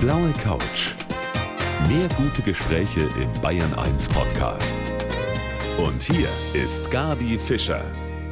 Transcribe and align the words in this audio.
blaue 0.00 0.32
Couch. 0.34 0.94
Mehr 1.88 2.08
gute 2.16 2.40
Gespräche 2.42 3.08
im 3.20 3.32
Bayern 3.42 3.74
1 3.74 4.08
Podcast. 4.08 4.76
Und 5.76 6.00
hier 6.00 6.28
ist 6.54 6.88
Gabi 6.92 7.36
Fischer. 7.36 7.84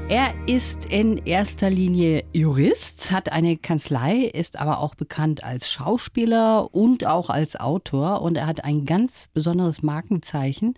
Er 0.09 0.33
ist 0.47 0.85
in 0.85 1.19
erster 1.27 1.69
Linie 1.69 2.23
Jurist, 2.33 3.11
hat 3.11 3.33
eine 3.33 3.57
Kanzlei, 3.57 4.31
ist 4.33 4.61
aber 4.61 4.79
auch 4.79 4.95
bekannt 4.95 5.43
als 5.43 5.69
Schauspieler 5.69 6.73
und 6.73 7.05
auch 7.05 7.31
als 7.31 7.57
Autor. 7.57 8.23
Und 8.23 8.37
er 8.37 8.47
hat 8.47 8.63
ein 8.63 8.85
ganz 8.85 9.29
besonderes 9.35 9.83
Markenzeichen 9.83 10.75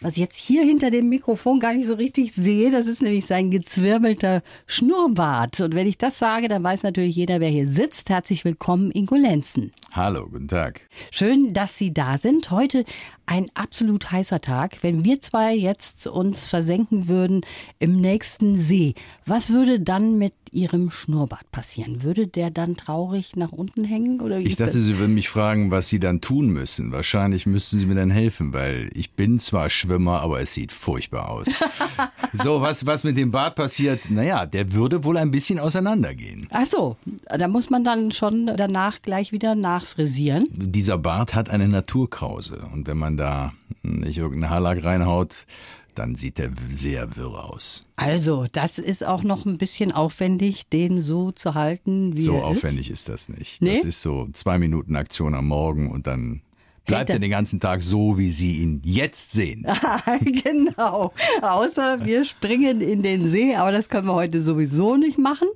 was 0.00 0.14
ich 0.14 0.18
jetzt 0.18 0.36
hier 0.36 0.64
hinter 0.64 0.90
dem 0.90 1.08
Mikrofon 1.08 1.60
gar 1.60 1.74
nicht 1.74 1.86
so 1.86 1.94
richtig 1.94 2.32
sehe, 2.32 2.70
das 2.70 2.86
ist 2.86 3.02
nämlich 3.02 3.26
sein 3.26 3.50
gezwirbelter 3.50 4.42
Schnurrbart. 4.66 5.60
Und 5.60 5.74
wenn 5.74 5.86
ich 5.86 5.98
das 5.98 6.18
sage, 6.18 6.48
dann 6.48 6.62
weiß 6.62 6.82
natürlich 6.82 7.16
jeder, 7.16 7.40
wer 7.40 7.48
hier 7.48 7.66
sitzt. 7.66 8.10
Herzlich 8.10 8.44
willkommen, 8.44 8.90
Ingo 8.90 9.16
Lenzen. 9.16 9.72
Hallo, 9.92 10.28
guten 10.28 10.48
Tag. 10.48 10.88
Schön, 11.10 11.52
dass 11.52 11.78
Sie 11.78 11.94
da 11.94 12.18
sind. 12.18 12.50
Heute 12.50 12.84
ein 13.26 13.50
absolut 13.54 14.10
heißer 14.10 14.40
Tag. 14.40 14.78
Wenn 14.82 15.04
wir 15.04 15.20
zwei 15.20 15.54
jetzt 15.54 16.06
uns 16.06 16.46
versenken 16.46 17.08
würden 17.08 17.42
im 17.78 18.00
nächsten 18.00 18.56
See, 18.56 18.94
was 19.26 19.50
würde 19.50 19.80
dann 19.80 20.18
mit 20.18 20.34
Ihrem 20.54 20.90
Schnurrbart 20.90 21.50
passieren? 21.50 22.02
Würde 22.04 22.28
der 22.28 22.50
dann 22.50 22.76
traurig 22.76 23.34
nach 23.34 23.50
unten 23.50 23.82
hängen? 23.82 24.20
Oder 24.20 24.38
ich 24.38 24.56
dachte, 24.56 24.78
Sie 24.78 24.98
würden 24.98 25.14
mich 25.14 25.28
fragen, 25.28 25.72
was 25.72 25.88
Sie 25.88 25.98
dann 25.98 26.20
tun 26.20 26.48
müssen. 26.48 26.92
Wahrscheinlich 26.92 27.44
müssten 27.46 27.78
Sie 27.78 27.86
mir 27.86 27.96
dann 27.96 28.10
helfen, 28.10 28.52
weil 28.52 28.90
ich 28.94 29.12
bin 29.12 29.38
zwar 29.40 29.68
Schwimmer, 29.68 30.20
aber 30.20 30.40
es 30.40 30.54
sieht 30.54 30.70
furchtbar 30.70 31.28
aus. 31.28 31.60
so, 32.32 32.60
was, 32.60 32.86
was 32.86 33.02
mit 33.02 33.16
dem 33.16 33.32
Bart 33.32 33.56
passiert, 33.56 34.10
naja, 34.10 34.46
der 34.46 34.72
würde 34.72 35.02
wohl 35.02 35.16
ein 35.16 35.32
bisschen 35.32 35.58
auseinandergehen. 35.58 36.46
Ach 36.50 36.66
so, 36.66 36.96
da 37.26 37.48
muss 37.48 37.70
man 37.70 37.82
dann 37.82 38.12
schon 38.12 38.46
danach 38.46 39.02
gleich 39.02 39.32
wieder 39.32 39.56
nachfrisieren. 39.56 40.46
Dieser 40.52 40.98
Bart 40.98 41.34
hat 41.34 41.50
eine 41.50 41.66
Naturkrause. 41.66 42.64
Und 42.72 42.86
wenn 42.86 42.96
man 42.96 43.13
man 43.14 43.16
da 43.16 43.52
nicht 43.82 44.18
irgendeinen 44.18 44.50
Haarlack 44.50 44.84
reinhaut, 44.84 45.46
dann 45.94 46.16
sieht 46.16 46.38
der 46.38 46.50
sehr 46.70 47.16
wirr 47.16 47.44
aus. 47.44 47.86
Also, 47.96 48.46
das 48.50 48.78
ist 48.78 49.06
auch 49.06 49.22
noch 49.22 49.46
ein 49.46 49.58
bisschen 49.58 49.92
aufwendig, 49.92 50.68
den 50.68 51.00
so 51.00 51.30
zu 51.30 51.54
halten, 51.54 52.16
wie 52.16 52.22
So 52.22 52.36
er 52.36 52.46
aufwendig 52.46 52.90
ist. 52.90 53.00
ist 53.00 53.08
das 53.08 53.28
nicht. 53.28 53.62
Nee? 53.62 53.76
Das 53.76 53.84
ist 53.84 54.02
so 54.02 54.28
zwei 54.32 54.58
Minuten 54.58 54.96
Aktion 54.96 55.34
am 55.34 55.46
Morgen 55.46 55.90
und 55.90 56.06
dann 56.06 56.40
bleibt 56.84 57.10
er 57.10 57.18
den 57.18 57.30
ganzen 57.30 57.60
Tag 57.60 57.82
so, 57.82 58.18
wie 58.18 58.30
Sie 58.30 58.58
ihn 58.58 58.82
jetzt 58.84 59.32
sehen. 59.32 59.66
genau. 60.20 61.12
Außer 61.42 62.04
wir 62.04 62.24
springen 62.24 62.80
in 62.80 63.02
den 63.02 63.26
See, 63.26 63.54
aber 63.54 63.72
das 63.72 63.88
können 63.88 64.06
wir 64.06 64.14
heute 64.14 64.40
sowieso 64.40 64.96
nicht 64.96 65.18
machen. 65.18 65.48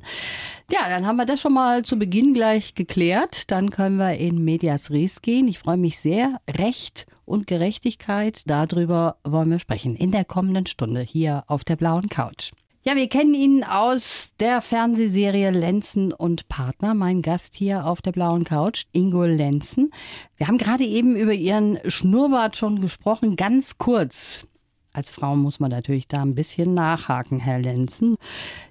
Ja, 0.70 0.88
dann 0.88 1.06
haben 1.06 1.16
wir 1.16 1.26
das 1.26 1.40
schon 1.40 1.54
mal 1.54 1.84
zu 1.84 1.98
Beginn 1.98 2.34
gleich 2.34 2.74
geklärt. 2.74 3.50
Dann 3.50 3.70
können 3.70 3.96
wir 3.96 4.18
in 4.18 4.44
Medias 4.44 4.90
Res 4.90 5.22
gehen. 5.22 5.48
Ich 5.48 5.58
freue 5.58 5.78
mich 5.78 5.98
sehr. 5.98 6.40
Recht 6.48 7.06
und 7.24 7.46
Gerechtigkeit, 7.46 8.42
darüber 8.46 9.16
wollen 9.22 9.50
wir 9.50 9.58
sprechen 9.58 9.94
in 9.94 10.10
der 10.10 10.24
kommenden 10.24 10.66
Stunde 10.66 11.02
hier 11.02 11.44
auf 11.46 11.62
der 11.62 11.76
blauen 11.76 12.08
Couch. 12.08 12.52
Ja, 12.84 12.94
wir 12.94 13.08
kennen 13.08 13.34
ihn 13.34 13.64
aus 13.64 14.34
der 14.38 14.60
Fernsehserie 14.60 15.50
Lenzen 15.50 16.12
und 16.12 16.48
Partner. 16.48 16.94
Mein 16.94 17.22
Gast 17.22 17.56
hier 17.56 17.84
auf 17.84 18.00
der 18.02 18.12
blauen 18.12 18.44
Couch, 18.44 18.84
Ingo 18.92 19.24
Lenzen. 19.24 19.90
Wir 20.36 20.46
haben 20.46 20.58
gerade 20.58 20.84
eben 20.84 21.16
über 21.16 21.32
Ihren 21.32 21.80
Schnurrbart 21.90 22.56
schon 22.56 22.80
gesprochen, 22.80 23.34
ganz 23.34 23.78
kurz. 23.78 24.46
Als 24.92 25.10
Frau 25.10 25.34
muss 25.34 25.58
man 25.58 25.72
natürlich 25.72 26.06
da 26.06 26.22
ein 26.22 26.36
bisschen 26.36 26.72
nachhaken, 26.72 27.40
Herr 27.40 27.58
Lenzen. 27.58 28.14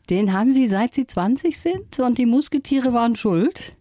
Den 0.10 0.32
haben 0.32 0.52
Sie 0.52 0.68
seit 0.70 0.94
Sie 0.94 1.06
20 1.06 1.60
sind 1.60 2.00
und 2.00 2.18
die 2.18 2.26
Musketiere 2.26 2.94
waren 2.94 3.18
schuld? 3.18 3.76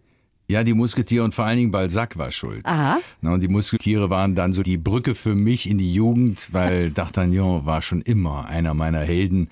Ja, 0.49 0.63
die 0.63 0.75
Musketiere 0.75 1.25
und 1.25 1.35
vor 1.35 1.45
allen 1.45 1.57
Dingen 1.57 1.71
Balzac 1.73 2.17
war 2.19 2.31
schuld. 2.31 2.65
Aha. 2.65 3.01
und 3.23 3.43
die 3.43 3.49
Musketiere 3.49 4.11
waren 4.11 4.37
dann 4.37 4.53
so 4.53 4.63
die 4.63 4.77
Brücke 4.77 5.17
für 5.17 5.35
mich 5.35 5.69
in 5.69 5.79
die 5.79 5.93
Jugend, 5.93 6.51
weil 6.53 6.89
D'Artagnan 6.95 7.67
war 7.67 7.83
schon 7.83 8.01
immer 8.01 8.47
einer 8.47 8.73
meiner 8.73 9.01
Helden. 9.01 9.49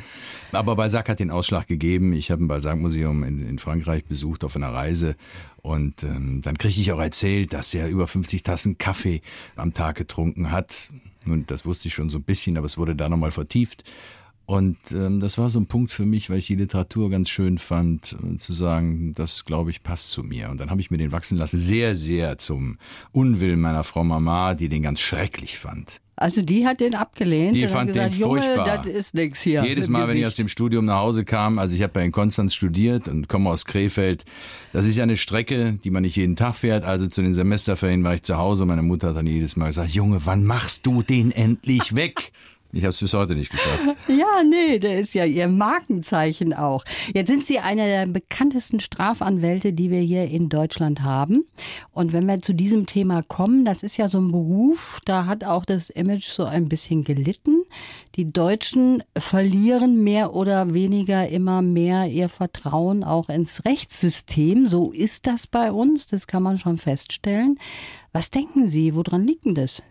Aber 0.53 0.77
Balzac 0.77 1.09
hat 1.09 1.19
den 1.19 1.33
Ausschlag 1.33 1.67
gegeben. 1.67 2.13
Ich 2.13 2.31
habe 2.31 2.45
ein 2.45 2.49
Balzac-Museum 2.49 3.25
in, 3.25 3.45
in, 3.45 3.59
Frankreich 3.59 4.05
besucht 4.05 4.45
auf 4.45 4.55
einer 4.55 4.73
Reise 4.73 5.17
und 5.63 6.05
ähm, 6.05 6.43
dann 6.43 6.59
kriegte 6.59 6.81
ich 6.81 6.93
auch 6.93 7.01
erzählt, 7.01 7.53
dass 7.53 7.75
er 7.75 7.89
über 7.89 8.07
50 8.07 8.45
Tassen 8.45 8.79
Kaffee 8.79 9.21
am 9.57 9.75
Tag 9.75 9.97
getrunken 9.97 10.53
hat. 10.53 10.93
Nun, 11.25 11.45
das 11.47 11.67
wusste 11.67 11.89
ich 11.89 11.95
schon 11.95 12.09
so 12.09 12.19
ein 12.19 12.23
bisschen, 12.23 12.57
aber 12.57 12.67
es 12.67 12.79
wurde 12.79 12.95
da 12.95 13.09
nochmal 13.09 13.33
vertieft. 13.33 13.83
Und 14.47 14.77
ähm, 14.93 15.21
das 15.21 15.39
war 15.39 15.49
so 15.49 15.59
ein 15.59 15.67
Punkt 15.67 15.91
für 15.91 16.05
mich, 16.05 16.29
weil 16.29 16.39
ich 16.39 16.47
die 16.47 16.55
Literatur 16.55 17.09
ganz 17.09 17.31
schön 17.31 17.57
fand, 17.57 18.15
äh, 18.23 18.37
zu 18.37 18.53
sagen, 18.53 19.15
das 19.15 19.45
glaube 19.45 19.71
ich 19.71 19.83
passt 19.83 20.11
zu 20.11 20.23
mir. 20.23 20.51
Und 20.51 20.61
dann 20.61 20.71
habe 20.71 20.81
ich 20.81 20.91
mir 20.91 20.99
den 20.99 21.13
wachsen 21.13 21.39
lassen, 21.39 21.59
sehr, 21.59 21.95
sehr 21.95 22.37
zum 22.37 22.79
Unwillen 23.13 23.61
meiner 23.61 23.85
Frau 23.85 24.05
Mama, 24.05 24.55
die 24.55 24.69
den 24.69 24.83
ganz 24.83 25.01
schrecklich 25.01 25.59
fand. 25.59 26.03
Also 26.17 26.43
die 26.43 26.65
hat 26.65 26.81
den 26.81 26.95
abgelehnt. 26.95 27.55
Die 27.55 27.67
fand 27.67 27.89
gesagt, 27.89 28.15
den 28.15 28.21
furchtbar. 28.21 28.79
das 28.79 28.87
ist 28.87 29.15
nichts 29.15 29.43
hier. 29.43 29.65
Jedes 29.65 29.89
Mal, 29.89 30.07
wenn 30.07 30.17
ich 30.17 30.27
aus 30.27 30.37
dem 30.37 30.47
Studium 30.49 30.85
nach 30.85 31.01
Hause 31.01 31.25
kam, 31.25 31.59
also 31.59 31.75
ich 31.75 31.83
habe 31.83 31.99
ja 31.99 32.07
in 32.07 32.13
Konstanz 32.13 32.55
studiert 32.55 33.09
und 33.09 33.29
komme 33.29 33.51
aus 33.51 33.65
Krefeld. 33.65 34.25
Das 34.73 34.87
ist 34.87 34.97
ja 34.97 35.03
eine 35.03 35.17
Strecke, 35.17 35.73
die 35.83 35.91
man 35.91 36.03
nicht 36.03 36.17
jeden 36.17 36.37
Tag 36.37 36.55
fährt. 36.55 36.85
Also 36.85 37.09
zu 37.09 37.21
den 37.21 37.33
Semesterferien 37.33 38.05
war 38.05 38.15
ich 38.15 38.23
zu 38.23 38.37
Hause. 38.37 38.65
Meine 38.65 38.83
Mutter 38.83 39.09
hat 39.09 39.17
dann 39.17 39.27
jedes 39.27 39.57
Mal 39.57 39.67
gesagt, 39.67 39.91
Junge, 39.91 40.25
wann 40.25 40.45
machst 40.45 40.87
du 40.87 41.03
den 41.03 41.33
endlich 41.33 41.97
weg? 41.97 42.33
Ich 42.75 42.83
habe 42.83 42.91
es 42.91 42.99
bis 42.99 43.15
heute 43.15 43.37
nicht 43.37 43.51
geschafft. 43.51 43.97
Ja, 44.09 44.43
nee, 44.43 44.79
der 44.79 45.01
ist 45.01 45.15
ja 45.15 45.25
Ihr 45.25 45.49
Markenzeichen 45.49 46.53
auch. 46.53 46.85
Jetzt 47.15 47.29
sind 47.29 47.47
Sie 47.47 47.59
einer 47.59 47.87
der 47.87 48.07
bekanntesten 48.07 48.81
Strafanwälte, 48.81 49.73
die 49.73 49.91
wir 49.91 50.01
hier 50.01 50.27
in 50.27 50.49
Deutschland 50.49 51.03
haben. 51.03 51.45
Und 51.93 52.13
wenn 52.13 52.27
wir 52.27 52.43
zu 52.43 52.53
diesem 52.53 52.87
Thema 52.87 53.23
kommen, 53.23 53.65
das 53.65 53.83
ist 53.83 53.97
ja 53.97 54.09
so 54.09 54.19
ein 54.19 54.31
Beruf, 54.31 55.01
da 55.05 55.27
hat 55.27 55.45
auch 55.45 55.65
das 55.65 55.89
Image 55.91 56.27
so 56.27 56.45
ein 56.45 56.69
bisschen 56.69 57.05
gelitten. 57.05 57.63
Die 58.17 58.31
Deutschen 58.31 59.03
verlieren 59.17 60.03
mehr 60.03 60.35
oder 60.35 60.75
weniger 60.75 61.29
immer 61.29 61.63
mehr 61.63 62.07
ihr 62.07 62.29
Vertrauen 62.29 63.05
auch 63.05 63.29
ins 63.29 63.65
Rechtssystem. 63.65 64.67
So 64.67 64.91
ist 64.93 65.27
das 65.27 65.47
bei 65.47 65.73
uns, 65.73 66.07
das 66.07 66.27
kann 66.27 66.43
man 66.43 66.59
schon 66.59 66.79
feststellen. 66.79 67.59
Was 68.13 68.31
denken 68.31 68.69
Sie, 68.69 68.95
woran 68.95 69.27
liegt 69.27 69.45
denn 69.45 69.55
das? 69.55 69.83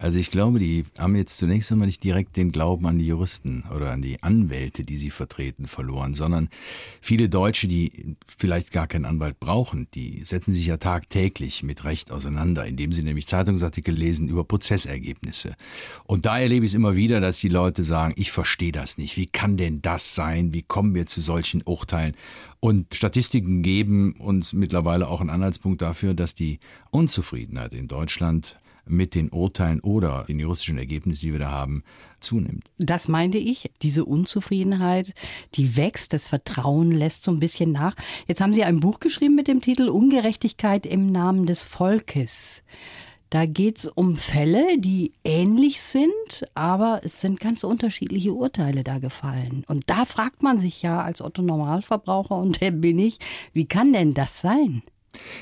Also 0.00 0.18
ich 0.18 0.30
glaube, 0.30 0.58
die 0.58 0.86
haben 0.96 1.14
jetzt 1.14 1.36
zunächst 1.36 1.70
einmal 1.70 1.84
nicht 1.84 2.02
direkt 2.02 2.34
den 2.38 2.52
Glauben 2.52 2.86
an 2.86 2.96
die 2.96 3.06
Juristen 3.06 3.64
oder 3.76 3.90
an 3.90 4.00
die 4.00 4.22
Anwälte, 4.22 4.82
die 4.82 4.96
sie 4.96 5.10
vertreten, 5.10 5.66
verloren, 5.66 6.14
sondern 6.14 6.48
viele 7.02 7.28
Deutsche, 7.28 7.68
die 7.68 8.16
vielleicht 8.26 8.72
gar 8.72 8.86
keinen 8.86 9.04
Anwalt 9.04 9.38
brauchen, 9.38 9.88
die 9.94 10.24
setzen 10.24 10.54
sich 10.54 10.64
ja 10.64 10.78
tagtäglich 10.78 11.62
mit 11.62 11.84
Recht 11.84 12.12
auseinander, 12.12 12.64
indem 12.64 12.92
sie 12.92 13.02
nämlich 13.02 13.26
Zeitungsartikel 13.26 13.94
lesen 13.94 14.30
über 14.30 14.42
Prozessergebnisse. 14.42 15.54
Und 16.04 16.24
da 16.24 16.38
erlebe 16.38 16.64
ich 16.64 16.70
es 16.70 16.76
immer 16.76 16.96
wieder, 16.96 17.20
dass 17.20 17.38
die 17.38 17.50
Leute 17.50 17.84
sagen, 17.84 18.14
ich 18.16 18.32
verstehe 18.32 18.72
das 18.72 18.96
nicht. 18.96 19.18
Wie 19.18 19.26
kann 19.26 19.58
denn 19.58 19.82
das 19.82 20.14
sein? 20.14 20.54
Wie 20.54 20.62
kommen 20.62 20.94
wir 20.94 21.04
zu 21.04 21.20
solchen 21.20 21.60
Urteilen? 21.66 22.16
Und 22.58 22.94
Statistiken 22.94 23.60
geben 23.60 24.12
uns 24.12 24.54
mittlerweile 24.54 25.08
auch 25.08 25.20
einen 25.20 25.28
Anhaltspunkt 25.28 25.82
dafür, 25.82 26.14
dass 26.14 26.34
die 26.34 26.58
Unzufriedenheit 26.90 27.74
in 27.74 27.86
Deutschland 27.86 28.56
mit 28.90 29.14
den 29.14 29.30
Urteilen 29.30 29.80
oder 29.80 30.24
den 30.28 30.38
juristischen 30.38 30.78
Ergebnissen, 30.78 31.26
die 31.26 31.32
wir 31.32 31.40
da 31.40 31.50
haben, 31.50 31.82
zunimmt. 32.20 32.64
Das 32.78 33.08
meinte 33.08 33.38
ich, 33.38 33.70
diese 33.82 34.04
Unzufriedenheit, 34.04 35.14
die 35.54 35.76
wächst, 35.76 36.12
das 36.12 36.26
Vertrauen 36.26 36.90
lässt 36.92 37.22
so 37.22 37.30
ein 37.30 37.40
bisschen 37.40 37.72
nach. 37.72 37.94
Jetzt 38.26 38.40
haben 38.40 38.52
Sie 38.52 38.64
ein 38.64 38.80
Buch 38.80 39.00
geschrieben 39.00 39.34
mit 39.34 39.48
dem 39.48 39.60
Titel 39.60 39.88
Ungerechtigkeit 39.88 40.86
im 40.86 41.10
Namen 41.12 41.46
des 41.46 41.62
Volkes. 41.62 42.62
Da 43.30 43.46
geht 43.46 43.78
es 43.78 43.86
um 43.86 44.16
Fälle, 44.16 44.78
die 44.78 45.12
ähnlich 45.22 45.80
sind, 45.80 46.10
aber 46.54 47.00
es 47.04 47.20
sind 47.20 47.38
ganz 47.38 47.62
unterschiedliche 47.62 48.32
Urteile 48.32 48.82
da 48.82 48.98
gefallen. 48.98 49.64
Und 49.68 49.88
da 49.88 50.04
fragt 50.04 50.42
man 50.42 50.58
sich 50.58 50.82
ja 50.82 51.00
als 51.00 51.22
Otto 51.22 51.40
Normalverbraucher, 51.40 52.36
und 52.36 52.60
der 52.60 52.72
bin 52.72 52.98
ich, 52.98 53.18
wie 53.52 53.66
kann 53.66 53.92
denn 53.92 54.14
das 54.14 54.40
sein? 54.40 54.82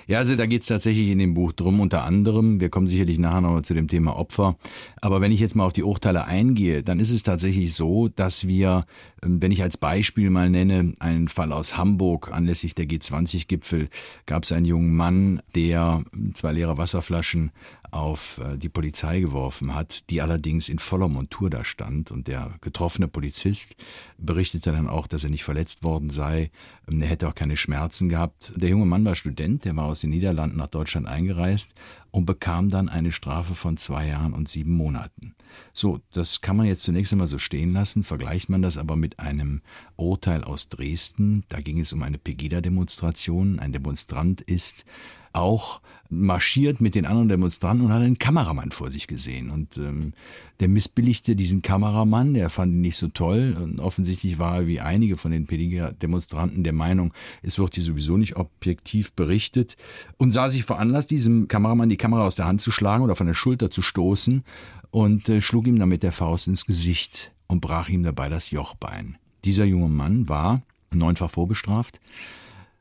Ja, 0.07 0.19
also 0.19 0.37
da 0.37 0.47
geht 0.47 0.63
es 0.63 0.67
tatsächlich 0.67 1.09
in 1.09 1.19
dem 1.19 1.35
Buch 1.35 1.53
drum, 1.53 1.81
unter 1.81 2.05
anderem, 2.05 2.61
wir 2.61 2.71
kommen 2.71 2.87
sicherlich 2.87 3.19
nachher 3.19 3.43
noch 3.43 3.61
zu 3.63 3.75
dem 3.75 3.89
Thema 3.89 4.17
Opfer, 4.17 4.57
aber 5.01 5.21
wenn 5.21 5.33
ich 5.33 5.41
jetzt 5.41 5.55
mal 5.55 5.65
auf 5.65 5.73
die 5.73 5.83
Urteile 5.83 6.25
eingehe, 6.25 6.83
dann 6.83 7.01
ist 7.01 7.11
es 7.11 7.23
tatsächlich 7.23 7.75
so, 7.75 8.09
dass 8.09 8.47
wir, 8.47 8.87
ähm, 9.23 9.43
wenn 9.43 9.53
ich 9.53 9.63
als 9.63 9.77
Beispiel 9.77 10.31
mal 10.31 10.49
nenne, 10.49 10.95
einen 11.01 11.29
Fall 11.29 11.53
aus 11.53 11.77
Hamburg, 11.77 12.31
anlässlich 12.33 12.75
der 12.75 12.87
G20-Gipfel, 12.87 13.89
gab 14.27 14.45
es 14.45 14.53
einen 14.53 14.67
jungen 14.67 14.95
Mann, 14.95 15.43
der 15.55 16.03
zwei 16.33 16.53
leere 16.53 16.79
Wasserflaschen 16.79 17.51
auf 17.91 18.39
äh, 18.39 18.57
die 18.57 18.69
Polizei 18.69 19.21
geworfen 19.21 19.75
hat, 19.75 20.11
die 20.11 20.21
allerdings 20.21 20.69
in 20.69 20.79
voller 20.79 21.09
Montur 21.09 21.51
da 21.51 21.65
stand. 21.65 22.11
Und 22.11 22.29
der 22.29 22.55
getroffene 22.61 23.09
Polizist 23.09 23.77
berichtete 24.19 24.73
dann 24.73 24.89
auch, 24.89 25.07
dass 25.07 25.25
er 25.25 25.31
nicht 25.31 25.45
verletzt 25.45 25.85
worden 25.85 26.11
sei. 26.11 26.51
Ähm, 26.89 27.03
er 27.03 27.09
hätte 27.09 27.29
auch 27.29 27.35
keine 27.35 27.57
Schmerzen 27.57 28.09
gehabt. 28.09 28.53
Der 28.57 28.69
junge 28.69 28.87
Mann 28.87 29.05
war 29.05 29.15
Student, 29.15 29.65
der 29.65 29.77
war 29.77 29.87
aus 29.87 30.01
den 30.01 30.11
Niederlanden 30.11 30.57
nach 30.57 30.69
Deutschland 30.69 31.07
eingereist 31.07 31.75
und 32.11 32.27
bekam 32.27 32.69
dann 32.69 32.89
eine 32.89 33.13
Strafe 33.13 33.55
von 33.55 33.77
zwei 33.77 34.07
Jahren 34.07 34.33
und 34.33 34.49
sieben 34.49 34.73
Monaten. 34.73 35.35
So, 35.73 36.01
das 36.13 36.41
kann 36.41 36.57
man 36.57 36.67
jetzt 36.67 36.83
zunächst 36.83 37.13
einmal 37.13 37.27
so 37.27 37.39
stehen 37.39 37.73
lassen, 37.73 38.03
vergleicht 38.03 38.49
man 38.49 38.63
das 38.63 38.79
aber 38.79 38.97
mit 38.97 39.19
einem 39.19 39.63
Urteil 39.97 40.45
aus 40.45 40.69
Dresden, 40.69 41.45
da 41.49 41.61
ging 41.61 41.81
es 41.81 41.93
um 41.93 42.03
eine 42.03 42.19
Pegida-Demonstration, 42.19 43.59
ein 43.59 43.73
Demonstrant 43.73 44.41
ist 44.43 44.85
auch 45.33 45.81
marschiert 46.11 46.81
mit 46.81 46.95
den 46.95 47.05
anderen 47.05 47.29
Demonstranten 47.29 47.85
und 47.85 47.93
hat 47.93 48.01
einen 48.01 48.19
Kameramann 48.19 48.71
vor 48.71 48.91
sich 48.91 49.07
gesehen. 49.07 49.51
Und 49.51 49.77
ähm, 49.77 50.15
der 50.59 50.69
missbilligte 50.69 51.37
diesen 51.37 51.61
Kameramann, 51.61 52.33
der 52.33 52.49
fand 52.49 52.73
ihn 52.73 52.81
nicht 52.81 52.97
so 52.97 53.09
toll. 53.09 53.55
Und 53.63 53.79
offensichtlich 53.79 54.39
war 54.39 54.57
er 54.57 54.67
wie 54.67 54.81
einige 54.81 55.19
von 55.19 55.31
den 55.31 55.47
Demonstranten 55.47 56.65
der 56.65 56.73
Meinung, 56.73 57.13
es 57.43 57.59
wird 57.59 57.75
hier 57.75 57.85
sowieso 57.85 58.17
nicht 58.17 58.37
objektiv 58.37 59.13
berichtet 59.13 59.77
und 60.17 60.31
sah 60.31 60.49
sich 60.49 60.65
veranlasst, 60.65 61.11
diesem 61.11 61.47
Kameramann 61.47 61.91
die 61.91 61.99
Kamera 61.99 62.08
aus 62.17 62.35
der 62.35 62.47
Hand 62.47 62.61
zu 62.61 62.71
schlagen 62.71 63.05
oder 63.05 63.17
von 63.17 63.27
der 63.27 63.35
Schulter 63.35 63.71
zu 63.71 63.83
stoßen 63.83 64.45
und 64.91 65.29
äh, 65.29 65.41
schlug 65.41 65.67
ihm 65.67 65.79
damit 65.79 66.03
der 66.03 66.13
Faust 66.13 66.49
ins 66.49 66.67
Gesicht 66.67 67.33
und 67.47 67.61
brach 67.61 67.89
ihm 67.89 68.03
dabei 68.03 68.29
das 68.29 68.51
Jochbein. 68.51 69.19
Dieser 69.45 69.65
junge 69.65 69.89
Mann 69.89 70.29
war 70.29 70.63
neunfach 70.91 71.31
vorbestraft 71.31 72.01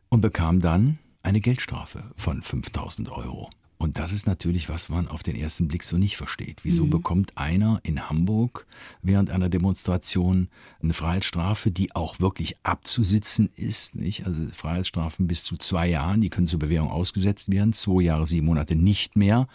und 0.09 0.21
bekam 0.21 0.59
dann 0.59 0.99
eine 1.23 1.41
Geldstrafe 1.41 2.03
von 2.15 2.41
5000 2.41 3.09
Euro. 3.11 3.49
Und 3.77 3.99
das 3.99 4.11
ist 4.11 4.25
natürlich, 4.25 4.69
was 4.69 4.89
man 4.89 5.07
auf 5.07 5.21
den 5.21 5.35
ersten 5.35 5.67
Blick 5.67 5.83
so 5.83 5.97
nicht 5.97 6.17
versteht. 6.17 6.63
Wieso 6.63 6.85
mhm. 6.85 6.89
bekommt 6.89 7.37
einer 7.37 7.79
in 7.83 8.09
Hamburg 8.09 8.65
während 9.03 9.29
einer 9.29 9.49
Demonstration 9.49 10.49
eine 10.81 10.93
Freiheitsstrafe, 10.93 11.69
die 11.69 11.95
auch 11.95 12.19
wirklich 12.19 12.57
abzusitzen 12.63 13.49
ist? 13.55 13.95
Nicht? 13.95 14.25
Also 14.25 14.41
Freiheitsstrafen 14.51 15.27
bis 15.27 15.43
zu 15.43 15.57
zwei 15.57 15.87
Jahren, 15.87 16.21
die 16.21 16.29
können 16.29 16.47
zur 16.47 16.59
Bewährung 16.59 16.89
ausgesetzt 16.89 17.51
werden, 17.51 17.73
zwei 17.73 18.01
Jahre, 18.01 18.25
sieben 18.25 18.47
Monate 18.47 18.75
nicht 18.75 19.15
mehr. 19.15 19.47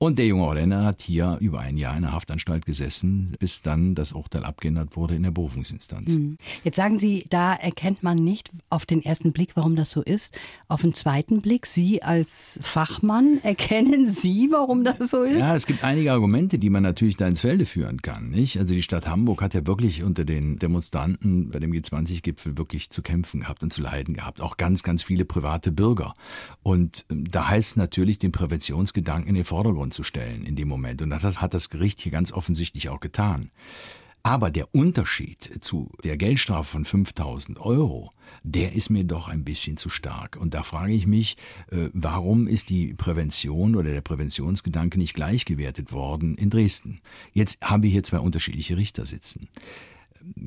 Und 0.00 0.18
der 0.18 0.26
junge 0.26 0.44
Holländer 0.44 0.84
hat 0.84 1.02
hier 1.02 1.38
über 1.40 1.58
ein 1.58 1.76
Jahr 1.76 1.96
in 1.96 2.02
der 2.02 2.12
Haftanstalt 2.12 2.64
gesessen, 2.64 3.34
bis 3.40 3.62
dann 3.62 3.96
das 3.96 4.12
Urteil 4.12 4.44
abgeändert 4.44 4.96
wurde 4.96 5.16
in 5.16 5.24
der 5.24 5.32
Berufungsinstanz. 5.32 6.14
Hm. 6.14 6.38
Jetzt 6.62 6.76
sagen 6.76 7.00
Sie, 7.00 7.24
da 7.30 7.54
erkennt 7.54 8.04
man 8.04 8.16
nicht 8.16 8.50
auf 8.70 8.86
den 8.86 9.02
ersten 9.02 9.32
Blick, 9.32 9.56
warum 9.56 9.74
das 9.74 9.90
so 9.90 10.00
ist. 10.00 10.38
Auf 10.68 10.82
den 10.82 10.94
zweiten 10.94 11.40
Blick, 11.40 11.66
Sie 11.66 12.00
als 12.00 12.60
Fachmann, 12.62 13.40
erkennen 13.42 14.08
Sie, 14.08 14.48
warum 14.52 14.84
das 14.84 15.10
so 15.10 15.24
ist? 15.24 15.40
Ja, 15.40 15.56
es 15.56 15.66
gibt 15.66 15.82
einige 15.82 16.12
Argumente, 16.12 16.60
die 16.60 16.70
man 16.70 16.84
natürlich 16.84 17.16
da 17.16 17.26
ins 17.26 17.40
Felde 17.40 17.66
führen 17.66 18.00
kann. 18.00 18.30
Nicht? 18.30 18.56
Also 18.56 18.74
die 18.74 18.82
Stadt 18.82 19.08
Hamburg 19.08 19.42
hat 19.42 19.54
ja 19.54 19.66
wirklich 19.66 20.04
unter 20.04 20.24
den 20.24 20.60
Demonstranten 20.60 21.50
bei 21.50 21.58
dem 21.58 21.72
G20-Gipfel 21.72 22.56
wirklich 22.56 22.90
zu 22.90 23.02
kämpfen 23.02 23.40
gehabt 23.40 23.64
und 23.64 23.72
zu 23.72 23.82
leiden 23.82 24.14
gehabt. 24.14 24.40
Auch 24.42 24.58
ganz, 24.58 24.84
ganz 24.84 25.02
viele 25.02 25.24
private 25.24 25.72
Bürger. 25.72 26.14
Und 26.62 27.04
ähm, 27.10 27.28
da 27.28 27.48
heißt 27.48 27.76
natürlich 27.76 28.20
den 28.20 28.30
Präventionsgedanken 28.30 29.28
in 29.28 29.34
den 29.34 29.44
Vordergrund 29.44 29.87
Vordergrund 29.88 29.94
zu 29.94 30.02
stellen 30.02 30.44
in 30.44 30.56
dem 30.56 30.68
Moment. 30.68 31.02
Und 31.02 31.10
das 31.10 31.40
hat 31.40 31.54
das 31.54 31.70
Gericht 31.70 32.00
hier 32.00 32.12
ganz 32.12 32.32
offensichtlich 32.32 32.88
auch 32.88 33.00
getan. 33.00 33.50
Aber 34.22 34.50
der 34.50 34.74
Unterschied 34.74 35.62
zu 35.62 35.90
der 36.04 36.16
Geldstrafe 36.16 36.72
von 36.72 36.84
5000 36.84 37.58
Euro, 37.60 38.12
der 38.42 38.72
ist 38.72 38.90
mir 38.90 39.04
doch 39.04 39.28
ein 39.28 39.44
bisschen 39.44 39.76
zu 39.76 39.88
stark. 39.88 40.36
Und 40.36 40.54
da 40.54 40.62
frage 40.64 40.92
ich 40.92 41.06
mich, 41.06 41.36
äh, 41.70 41.88
warum 41.94 42.48
ist 42.48 42.68
die 42.68 42.94
Prävention 42.94 43.76
oder 43.76 43.90
der 43.90 44.02
Präventionsgedanke 44.02 44.98
nicht 44.98 45.14
gleichgewertet 45.14 45.92
worden 45.92 46.36
in 46.36 46.50
Dresden? 46.50 47.00
Jetzt 47.32 47.62
haben 47.62 47.82
wir 47.82 47.90
hier 47.90 48.02
zwei 48.02 48.18
unterschiedliche 48.18 48.76
Richter 48.76 49.06
sitzen 49.06 49.48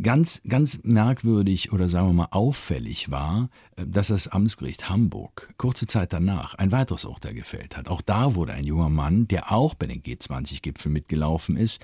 ganz, 0.02 0.42
ganz 0.48 0.82
merkwürdig 0.84 1.72
oder 1.72 1.90
sagen 1.90 2.08
wir 2.08 2.14
mal 2.14 2.28
auffällig 2.32 3.12
war, 3.12 3.50
äh, 3.76 3.86
dass 3.86 4.08
das 4.08 4.28
Amtsgericht 4.28 4.90
Hamburg 4.90 5.54
kurze 5.58 5.88
Zeit 5.88 6.14
danach 6.14 6.56
ein 6.56 6.72
weiteres 6.72 7.06
Urteil 7.06 7.34
gefällt 7.34 7.78
hat. 7.78 7.88
Auch 7.88 8.02
da 8.02 8.36
wurde 8.36 8.54
ein 8.54 8.66
junger 8.66 8.90
Mann, 8.90 9.28
der 9.28 9.52
auch 9.52 9.76
bei 9.76 9.88
den 9.88 10.02
G20-Gipfeln 10.02 10.94
mitgelaufen 10.94 11.58
ist, 11.58 11.82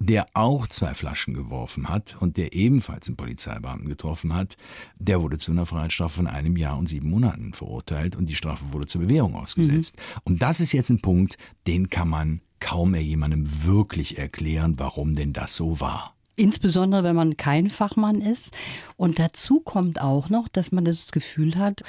der 0.00 0.28
auch 0.34 0.66
zwei 0.68 0.94
Flaschen 0.94 1.34
geworfen 1.34 1.88
hat 1.88 2.16
und 2.20 2.36
der 2.36 2.52
ebenfalls 2.52 3.08
einen 3.08 3.16
Polizeibeamten 3.16 3.88
getroffen 3.88 4.34
hat, 4.34 4.56
der 4.96 5.22
wurde 5.22 5.38
zu 5.38 5.50
einer 5.50 5.66
Freiheitsstrafe 5.66 6.16
von 6.16 6.26
einem 6.26 6.56
Jahr 6.56 6.78
und 6.78 6.88
sieben 6.88 7.10
Monaten 7.10 7.52
verurteilt 7.52 8.14
und 8.14 8.26
die 8.26 8.36
Strafe 8.36 8.72
wurde 8.72 8.86
zur 8.86 9.00
Bewährung 9.00 9.34
ausgesetzt. 9.34 9.96
Mhm. 9.96 10.20
Und 10.24 10.42
das 10.42 10.60
ist 10.60 10.72
jetzt 10.72 10.90
ein 10.90 11.00
Punkt, 11.00 11.36
den 11.66 11.90
kann 11.90 12.08
man 12.08 12.40
kaum 12.60 12.92
mehr 12.92 13.02
jemandem 13.02 13.44
wirklich 13.64 14.18
erklären, 14.18 14.74
warum 14.78 15.14
denn 15.14 15.32
das 15.32 15.56
so 15.56 15.80
war. 15.80 16.14
Insbesondere, 16.38 17.02
wenn 17.02 17.16
man 17.16 17.36
kein 17.36 17.68
Fachmann 17.68 18.20
ist. 18.20 18.50
Und 18.96 19.18
dazu 19.18 19.60
kommt 19.60 20.00
auch 20.00 20.30
noch, 20.30 20.48
dass 20.48 20.70
man 20.70 20.84
das 20.84 21.10
Gefühl 21.10 21.56
hat, 21.56 21.82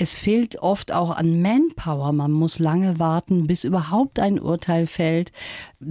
es 0.00 0.16
fehlt 0.16 0.60
oft 0.60 0.92
auch 0.92 1.10
an 1.10 1.42
Manpower. 1.42 2.12
Man 2.12 2.30
muss 2.30 2.60
lange 2.60 3.00
warten, 3.00 3.48
bis 3.48 3.64
überhaupt 3.64 4.20
ein 4.20 4.38
Urteil 4.38 4.86
fällt. 4.86 5.32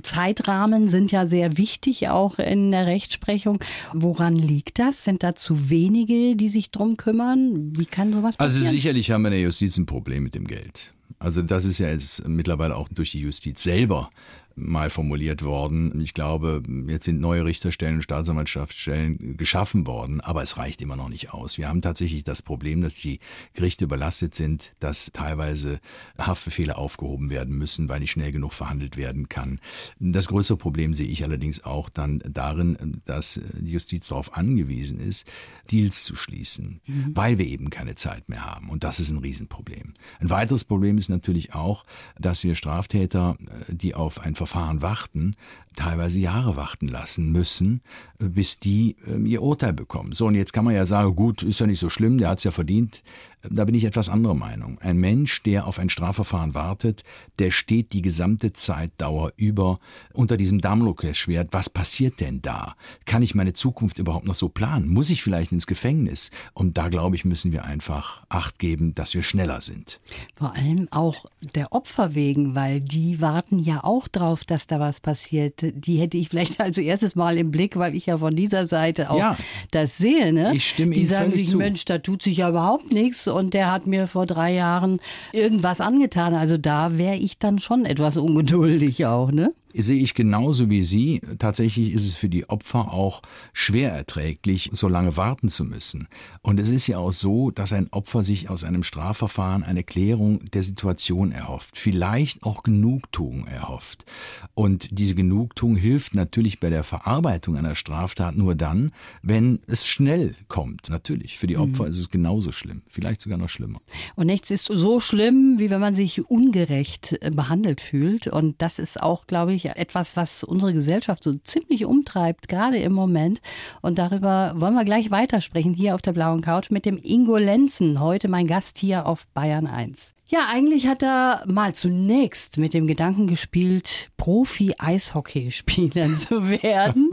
Zeitrahmen 0.01 0.87
sind 0.87 1.11
ja 1.11 1.25
sehr 1.25 1.57
wichtig, 1.57 2.07
auch 2.07 2.39
in 2.39 2.71
der 2.71 2.85
Rechtsprechung. 2.85 3.59
Woran 3.93 4.37
liegt 4.37 4.79
das? 4.79 5.03
Sind 5.03 5.23
da 5.23 5.35
zu 5.35 5.69
wenige, 5.69 6.37
die 6.37 6.47
sich 6.47 6.71
drum 6.71 6.95
kümmern? 6.95 7.77
Wie 7.77 7.85
kann 7.85 8.13
sowas 8.13 8.39
also 8.39 8.55
passieren? 8.55 8.67
Also 8.67 8.77
sicherlich 8.77 9.11
haben 9.11 9.23
wir 9.23 9.27
in 9.27 9.33
der 9.33 9.41
Justiz 9.41 9.77
ein 9.77 9.85
Problem 9.85 10.23
mit 10.23 10.35
dem 10.35 10.47
Geld. 10.47 10.93
Also 11.19 11.41
das 11.41 11.65
ist 11.65 11.79
ja 11.79 11.89
jetzt 11.89 12.25
mittlerweile 12.25 12.77
auch 12.77 12.87
durch 12.87 13.11
die 13.11 13.19
Justiz 13.19 13.61
selber 13.61 14.09
mal 14.57 14.89
formuliert 14.89 15.43
worden. 15.43 16.01
Ich 16.01 16.13
glaube, 16.13 16.63
jetzt 16.87 17.05
sind 17.05 17.21
neue 17.21 17.45
Richterstellen 17.45 17.95
und 17.97 18.01
Staatsanwaltschaftsstellen 18.01 19.37
geschaffen 19.37 19.85
worden, 19.85 20.19
aber 20.19 20.41
es 20.41 20.57
reicht 20.57 20.81
immer 20.81 20.95
noch 20.95 21.09
nicht 21.09 21.31
aus. 21.31 21.57
Wir 21.59 21.69
haben 21.69 21.81
tatsächlich 21.81 22.23
das 22.23 22.41
Problem, 22.41 22.81
dass 22.81 22.95
die 22.95 23.19
Gerichte 23.53 23.85
überlastet 23.85 24.33
sind, 24.33 24.73
dass 24.79 25.11
teilweise 25.13 25.79
Haftbefehle 26.17 26.75
aufgehoben 26.75 27.29
werden 27.29 27.55
müssen, 27.55 27.87
weil 27.87 27.99
nicht 27.99 28.11
schnell 28.11 28.31
genug 28.31 28.51
verhandelt 28.51 28.97
werden 28.97 29.29
kann. 29.29 29.59
Das 29.99 30.27
größere 30.27 30.57
Problem 30.57 30.95
sehe 30.95 31.07
ich 31.07 31.23
allerdings 31.23 31.63
auch 31.63 31.87
dann 31.89 32.23
darin, 32.27 33.01
dass 33.05 33.39
die 33.53 33.71
Justiz 33.71 34.07
darauf 34.07 34.35
angewiesen 34.35 34.99
ist, 34.99 35.31
Deals 35.71 36.03
zu 36.03 36.15
schließen, 36.15 36.81
mhm. 36.87 37.11
weil 37.13 37.37
wir 37.37 37.45
eben 37.45 37.69
keine 37.69 37.93
Zeit 37.93 38.27
mehr 38.27 38.43
haben. 38.43 38.69
Und 38.69 38.83
das 38.83 38.99
ist 38.99 39.11
ein 39.11 39.19
Riesenproblem. 39.19 39.93
Ein 40.19 40.29
weiteres 40.31 40.63
Problem 40.63 40.97
ist 40.97 41.09
natürlich 41.09 41.53
auch, 41.53 41.85
dass 42.17 42.43
wir 42.43 42.55
Straftäter, 42.55 43.37
die 43.67 43.93
auf 43.93 44.19
ein 44.19 44.33
Verfahren 44.33 44.46
warten, 44.55 45.35
teilweise 45.75 46.19
Jahre 46.19 46.55
warten 46.55 46.87
lassen 46.87 47.31
müssen, 47.31 47.81
bis 48.19 48.59
die 48.59 48.95
äh, 49.05 49.17
ihr 49.19 49.41
Urteil 49.41 49.73
bekommen. 49.73 50.11
So, 50.11 50.27
und 50.27 50.35
jetzt 50.35 50.53
kann 50.53 50.65
man 50.65 50.75
ja 50.75 50.85
sagen, 50.85 51.15
gut, 51.15 51.43
ist 51.43 51.59
ja 51.59 51.67
nicht 51.67 51.79
so 51.79 51.89
schlimm, 51.89 52.17
der 52.17 52.29
hat 52.29 52.39
es 52.39 52.43
ja 52.43 52.51
verdient. 52.51 53.03
Da 53.49 53.65
bin 53.65 53.75
ich 53.75 53.85
etwas 53.85 54.09
anderer 54.09 54.33
Meinung. 54.33 54.79
Ein 54.79 54.97
Mensch, 54.97 55.43
der 55.43 55.67
auf 55.67 55.79
ein 55.79 55.89
Strafverfahren 55.89 56.55
wartet, 56.55 57.03
der 57.39 57.51
steht 57.51 57.93
die 57.93 58.01
gesamte 58.01 58.53
Zeitdauer 58.53 59.33
über 59.37 59.79
unter 60.13 60.37
diesem 60.37 60.59
Damoklesschwert. 60.59 61.49
Was 61.51 61.69
passiert 61.69 62.19
denn 62.19 62.41
da? 62.41 62.75
Kann 63.05 63.23
ich 63.23 63.35
meine 63.35 63.53
Zukunft 63.53 63.99
überhaupt 63.99 64.25
noch 64.25 64.35
so 64.35 64.49
planen? 64.49 64.87
Muss 64.87 65.09
ich 65.09 65.23
vielleicht 65.23 65.51
ins 65.51 65.67
Gefängnis? 65.67 66.31
Und 66.53 66.77
da, 66.77 66.89
glaube 66.89 67.15
ich, 67.15 67.25
müssen 67.25 67.51
wir 67.51 67.65
einfach 67.65 68.23
Acht 68.29 68.59
geben, 68.59 68.93
dass 68.93 69.13
wir 69.13 69.23
schneller 69.23 69.61
sind. 69.61 69.99
Vor 70.35 70.55
allem 70.55 70.87
auch 70.91 71.25
der 71.55 71.71
Opfer 71.71 72.13
wegen, 72.15 72.55
weil 72.55 72.79
die 72.79 73.21
warten 73.21 73.59
ja 73.59 73.83
auch 73.83 74.07
drauf, 74.07 74.43
dass 74.43 74.67
da 74.67 74.79
was 74.79 74.99
passiert. 74.99 75.61
Die 75.61 75.99
hätte 75.99 76.17
ich 76.17 76.29
vielleicht 76.29 76.59
als 76.59 76.77
erstes 76.77 77.15
Mal 77.15 77.37
im 77.37 77.51
Blick, 77.51 77.77
weil 77.77 77.95
ich 77.95 78.07
ja 78.07 78.17
von 78.17 78.35
dieser 78.35 78.67
Seite 78.67 79.09
auch 79.09 79.17
ja, 79.17 79.37
das 79.71 79.97
sehe. 79.97 80.33
Ne? 80.33 80.53
Ich 80.53 80.69
stimme 80.69 80.93
die 80.93 81.01
Ihnen 81.01 81.09
sagen 81.09 81.31
sich, 81.31 81.49
zu. 81.49 81.57
Mensch, 81.57 81.85
da 81.85 81.99
tut 81.99 82.23
sich 82.23 82.37
ja 82.37 82.49
überhaupt 82.49 82.91
nichts 82.91 83.27
und 83.37 83.53
der 83.53 83.71
hat 83.71 83.87
mir 83.87 84.07
vor 84.07 84.25
drei 84.25 84.53
Jahren 84.53 84.99
irgendwas 85.31 85.79
angetan. 85.79 86.33
Also 86.33 86.57
da 86.57 86.97
wäre 86.97 87.15
ich 87.15 87.37
dann 87.37 87.59
schon 87.59 87.85
etwas 87.85 88.17
ungeduldig 88.17 89.05
auch, 89.05 89.31
ne? 89.31 89.53
Sehe 89.73 90.01
ich 90.01 90.13
genauso 90.13 90.69
wie 90.69 90.83
Sie. 90.83 91.21
Tatsächlich 91.39 91.91
ist 91.91 92.05
es 92.05 92.15
für 92.15 92.29
die 92.29 92.49
Opfer 92.49 92.91
auch 92.91 93.21
schwer 93.53 93.91
erträglich, 93.91 94.69
so 94.73 94.87
lange 94.87 95.17
warten 95.17 95.49
zu 95.49 95.65
müssen. 95.65 96.07
Und 96.41 96.59
es 96.59 96.69
ist 96.69 96.87
ja 96.87 96.97
auch 96.97 97.11
so, 97.11 97.51
dass 97.51 97.73
ein 97.73 97.87
Opfer 97.91 98.23
sich 98.23 98.49
aus 98.49 98.63
einem 98.63 98.83
Strafverfahren 98.83 99.63
eine 99.63 99.83
Klärung 99.83 100.45
der 100.51 100.63
Situation 100.63 101.31
erhofft, 101.31 101.77
vielleicht 101.77 102.43
auch 102.43 102.63
Genugtuung 102.63 103.47
erhofft. 103.47 104.05
Und 104.53 104.97
diese 104.97 105.15
Genugtuung 105.15 105.75
hilft 105.75 106.15
natürlich 106.15 106.59
bei 106.59 106.69
der 106.69 106.83
Verarbeitung 106.83 107.55
einer 107.55 107.75
Straftat 107.75 108.35
nur 108.35 108.55
dann, 108.55 108.91
wenn 109.21 109.59
es 109.67 109.85
schnell 109.85 110.35
kommt. 110.47 110.89
Natürlich, 110.89 111.37
für 111.37 111.47
die 111.47 111.57
Opfer 111.57 111.83
mhm. 111.83 111.89
ist 111.89 111.99
es 111.99 112.09
genauso 112.09 112.51
schlimm, 112.51 112.81
vielleicht 112.89 113.21
sogar 113.21 113.37
noch 113.37 113.49
schlimmer. 113.49 113.79
Und 114.15 114.27
nichts 114.27 114.51
ist 114.51 114.65
so 114.65 114.99
schlimm, 114.99 115.55
wie 115.57 115.69
wenn 115.69 115.81
man 115.81 115.95
sich 115.95 116.29
ungerecht 116.29 117.19
behandelt 117.31 117.81
fühlt. 117.81 118.27
Und 118.27 118.61
das 118.61 118.79
ist 118.79 119.01
auch, 119.01 119.27
glaube 119.27 119.53
ich, 119.53 119.66
etwas, 119.75 120.15
was 120.15 120.43
unsere 120.43 120.73
Gesellschaft 120.73 121.23
so 121.23 121.33
ziemlich 121.43 121.85
umtreibt, 121.85 122.47
gerade 122.47 122.77
im 122.77 122.93
Moment. 122.93 123.41
Und 123.81 123.97
darüber 123.97 124.53
wollen 124.55 124.75
wir 124.75 124.85
gleich 124.85 125.11
weitersprechen 125.11 125.73
hier 125.73 125.95
auf 125.95 126.01
der 126.01 126.13
blauen 126.13 126.41
Couch 126.41 126.71
mit 126.71 126.85
dem 126.85 126.97
Ingo 127.03 127.37
Lenzen, 127.37 127.99
heute 127.99 128.27
mein 128.27 128.47
Gast 128.47 128.77
hier 128.77 129.05
auf 129.05 129.27
Bayern 129.33 129.67
1. 129.67 130.13
Ja, 130.29 130.47
eigentlich 130.49 130.87
hat 130.87 131.03
er 131.03 131.43
mal 131.47 131.73
zunächst 131.73 132.57
mit 132.57 132.73
dem 132.73 132.85
Gedanken 132.85 133.27
gespielt, 133.27 134.09
Profi-Eishockeyspieler 134.17 136.15
zu 136.17 136.49
werden. 136.49 137.11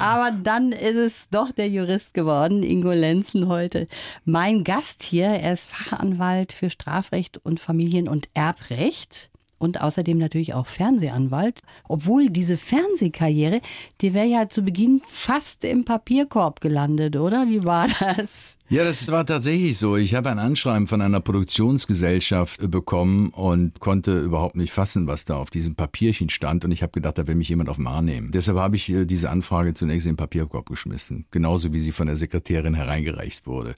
Aber 0.00 0.32
dann 0.32 0.72
ist 0.72 0.96
es 0.96 1.28
doch 1.28 1.52
der 1.52 1.68
Jurist 1.68 2.14
geworden, 2.14 2.64
Ingo 2.64 2.90
Lenzen 2.90 3.46
heute. 3.46 3.86
Mein 4.24 4.64
Gast 4.64 5.04
hier, 5.04 5.26
er 5.26 5.52
ist 5.52 5.70
Fachanwalt 5.70 6.52
für 6.52 6.68
Strafrecht 6.68 7.38
und 7.38 7.60
Familien- 7.60 8.08
und 8.08 8.26
Erbrecht 8.34 9.30
und 9.58 9.80
außerdem 9.80 10.18
natürlich 10.18 10.54
auch 10.54 10.66
Fernsehanwalt. 10.66 11.60
Obwohl 11.88 12.30
diese 12.30 12.56
Fernsehkarriere, 12.56 13.60
die 14.00 14.14
wäre 14.14 14.26
ja 14.26 14.48
zu 14.48 14.62
Beginn 14.62 15.00
fast 15.06 15.64
im 15.64 15.84
Papierkorb 15.84 16.60
gelandet, 16.60 17.16
oder? 17.16 17.48
Wie 17.48 17.64
war 17.64 17.88
das? 18.00 18.56
Ja, 18.70 18.84
das 18.84 19.10
war 19.10 19.24
tatsächlich 19.24 19.78
so. 19.78 19.96
Ich 19.96 20.14
habe 20.14 20.30
ein 20.30 20.38
Anschreiben 20.38 20.86
von 20.86 21.00
einer 21.00 21.20
Produktionsgesellschaft 21.20 22.70
bekommen 22.70 23.30
und 23.30 23.80
konnte 23.80 24.20
überhaupt 24.20 24.56
nicht 24.56 24.72
fassen, 24.72 25.06
was 25.06 25.24
da 25.24 25.36
auf 25.36 25.48
diesem 25.48 25.74
Papierchen 25.74 26.28
stand. 26.28 26.66
Und 26.66 26.72
ich 26.72 26.82
habe 26.82 26.92
gedacht, 26.92 27.16
da 27.16 27.26
will 27.26 27.34
mich 27.34 27.48
jemand 27.48 27.70
auf 27.70 27.76
den 27.76 27.88
nehmen. 28.04 28.30
Deshalb 28.30 28.58
habe 28.58 28.76
ich 28.76 28.92
äh, 28.92 29.06
diese 29.06 29.30
Anfrage 29.30 29.72
zunächst 29.72 30.06
in 30.06 30.12
den 30.12 30.16
Papierkorb 30.18 30.68
geschmissen. 30.68 31.24
Genauso 31.30 31.72
wie 31.72 31.80
sie 31.80 31.92
von 31.92 32.08
der 32.08 32.16
Sekretärin 32.16 32.74
hereingereicht 32.74 33.46
wurde. 33.46 33.74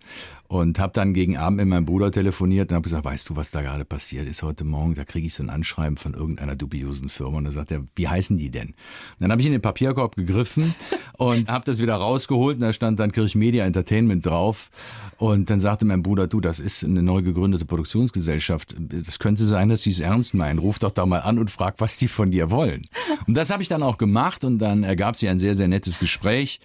Und 0.49 0.81
habe 0.81 0.93
dann 0.93 1.15
gegen 1.15 1.37
Abend 1.37 1.59
mit 1.59 1.69
meinem 1.69 1.85
Bruder 1.85 2.11
telefoniert 2.11 2.71
und 2.71 2.75
habe 2.75 2.83
gesagt, 2.83 3.05
weißt 3.05 3.29
du, 3.29 3.37
was 3.37 3.53
da 3.53 3.63
gerade 3.63 3.85
passiert 3.85 4.27
ist 4.27 4.43
heute 4.43 4.65
Morgen? 4.65 4.97
Da 4.97 5.05
kriege 5.05 5.29
ich 5.29 5.35
so 5.35 5.45
ein 5.45 5.51
Anschreiben 5.51 5.70
von 5.71 6.15
irgendeiner 6.15 6.57
dubiosen 6.57 7.09
Firma. 7.09 7.39
Und 7.39 7.45
da 7.45 7.53
sagt 7.53 7.71
er, 7.71 7.85
wie 7.97 8.09
heißen 8.09 8.37
die 8.37 8.51
denn? 8.51 8.75
Dann 9.19 9.31
habe 9.31 9.41
ich 9.41 9.47
in 9.47 9.53
den 9.53 9.61
Papierkorb 9.61 10.17
gegriffen 10.17 10.75
und 11.19 11.49
habe 11.49 11.65
das 11.65 11.81
wieder 11.81 11.95
rausgeholt. 11.95 12.57
Und 12.57 12.63
da 12.63 12.73
stand 12.73 13.01
dann 13.01 13.13
Kirch 13.13 13.35
Media 13.35 13.65
Entertainment 13.65 14.27
drauf. 14.27 14.71
Und 15.19 15.51
dann 15.51 15.61
sagte 15.61 15.85
mein 15.85 16.03
Bruder, 16.03 16.27
du, 16.27 16.41
das 16.41 16.61
ist 16.61 16.85
eine 16.85 17.03
neu 17.03 17.23
gegründete 17.23 17.65
Produktionsgesellschaft. 17.65 18.75
Das 18.79 19.19
könnte 19.19 19.45
sein, 19.45 19.69
dass 19.69 19.83
sie 19.83 19.91
es 19.91 20.01
ernst 20.01 20.35
meinen. 20.35 20.59
Ruf 20.59 20.79
doch 20.79 20.93
da 20.93 21.07
mal 21.07 21.21
an 21.21 21.39
und 21.39 21.51
frag, 21.51 21.75
was 21.79 21.99
die 21.99 22.09
von 22.09 22.31
dir 22.31 22.51
wollen. 22.51 22.85
Und 23.27 23.37
das 23.37 23.51
habe 23.51 23.63
ich 23.63 23.69
dann 23.69 23.83
auch 23.83 23.99
gemacht 23.99 24.45
und 24.45 24.59
dann 24.59 24.83
ergab 24.83 25.17
sich 25.17 25.29
ein 25.29 25.39
sehr, 25.39 25.55
sehr 25.55 25.69
nettes 25.69 25.99
Gespräch. 25.99 26.61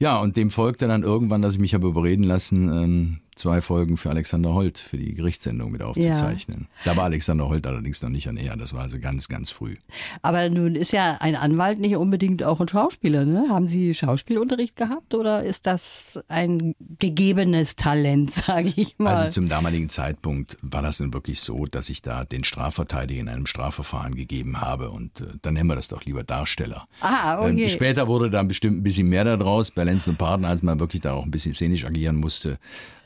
Ja, 0.00 0.18
und 0.20 0.36
dem 0.36 0.50
folgte 0.50 0.86
dann 0.86 1.02
irgendwann, 1.02 1.42
dass 1.42 1.54
ich 1.54 1.60
mich 1.60 1.74
habe 1.74 1.88
überreden 1.88 2.22
lassen, 2.22 2.68
ähm, 2.70 3.20
zwei 3.38 3.60
Folgen 3.60 3.96
für 3.96 4.10
Alexander 4.10 4.52
Holt 4.52 4.78
für 4.78 4.98
die 4.98 5.14
Gerichtssendung 5.14 5.70
mit 5.70 5.82
aufzuzeichnen. 5.82 6.68
Ja. 6.84 6.92
Da 6.92 6.96
war 6.96 7.04
Alexander 7.04 7.48
Holt 7.48 7.66
allerdings 7.66 8.02
noch 8.02 8.10
nicht 8.10 8.28
an 8.28 8.36
Ehr, 8.36 8.56
das 8.56 8.74
war 8.74 8.82
also 8.82 8.98
ganz, 8.98 9.28
ganz 9.28 9.50
früh. 9.50 9.76
Aber 10.22 10.50
nun 10.50 10.74
ist 10.74 10.92
ja 10.92 11.16
ein 11.20 11.36
Anwalt 11.36 11.78
nicht 11.78 11.96
unbedingt 11.96 12.42
auch 12.42 12.60
ein 12.60 12.68
Schauspieler, 12.68 13.24
ne? 13.24 13.46
Haben 13.48 13.66
Sie 13.66 13.94
Schauspielunterricht 13.94 14.76
gehabt 14.76 15.14
oder 15.14 15.44
ist 15.44 15.66
das 15.66 16.20
ein 16.28 16.74
gegebenes 16.98 17.76
Talent, 17.76 18.30
sage 18.32 18.72
ich 18.76 18.98
mal? 18.98 19.16
Also 19.16 19.30
zum 19.30 19.48
damaligen 19.48 19.88
Zeitpunkt 19.88 20.58
war 20.62 20.82
das 20.82 20.98
dann 20.98 21.14
wirklich 21.14 21.40
so, 21.40 21.66
dass 21.66 21.88
ich 21.88 22.02
da 22.02 22.24
den 22.24 22.44
Strafverteidiger 22.44 23.20
in 23.20 23.28
einem 23.28 23.46
Strafverfahren 23.46 24.14
gegeben 24.14 24.60
habe 24.60 24.90
und 24.90 25.20
äh, 25.20 25.26
dann 25.42 25.54
nennen 25.54 25.68
wir 25.68 25.76
das 25.76 25.88
doch 25.88 26.04
lieber 26.04 26.24
Darsteller. 26.24 26.86
Ah, 27.00 27.40
okay. 27.40 27.62
Ähm, 27.62 27.68
später 27.68 28.08
wurde 28.08 28.30
dann 28.30 28.48
bestimmt 28.48 28.78
ein 28.78 28.82
bisschen 28.82 29.08
mehr 29.08 29.24
daraus 29.24 29.70
bei 29.70 29.84
Lenz 29.84 30.06
und 30.06 30.18
Partner, 30.18 30.48
als 30.48 30.62
man 30.62 30.80
wirklich 30.80 31.02
da 31.02 31.12
auch 31.12 31.24
ein 31.24 31.30
bisschen 31.30 31.54
szenisch 31.54 31.84
agieren 31.84 32.16
musste. 32.16 32.58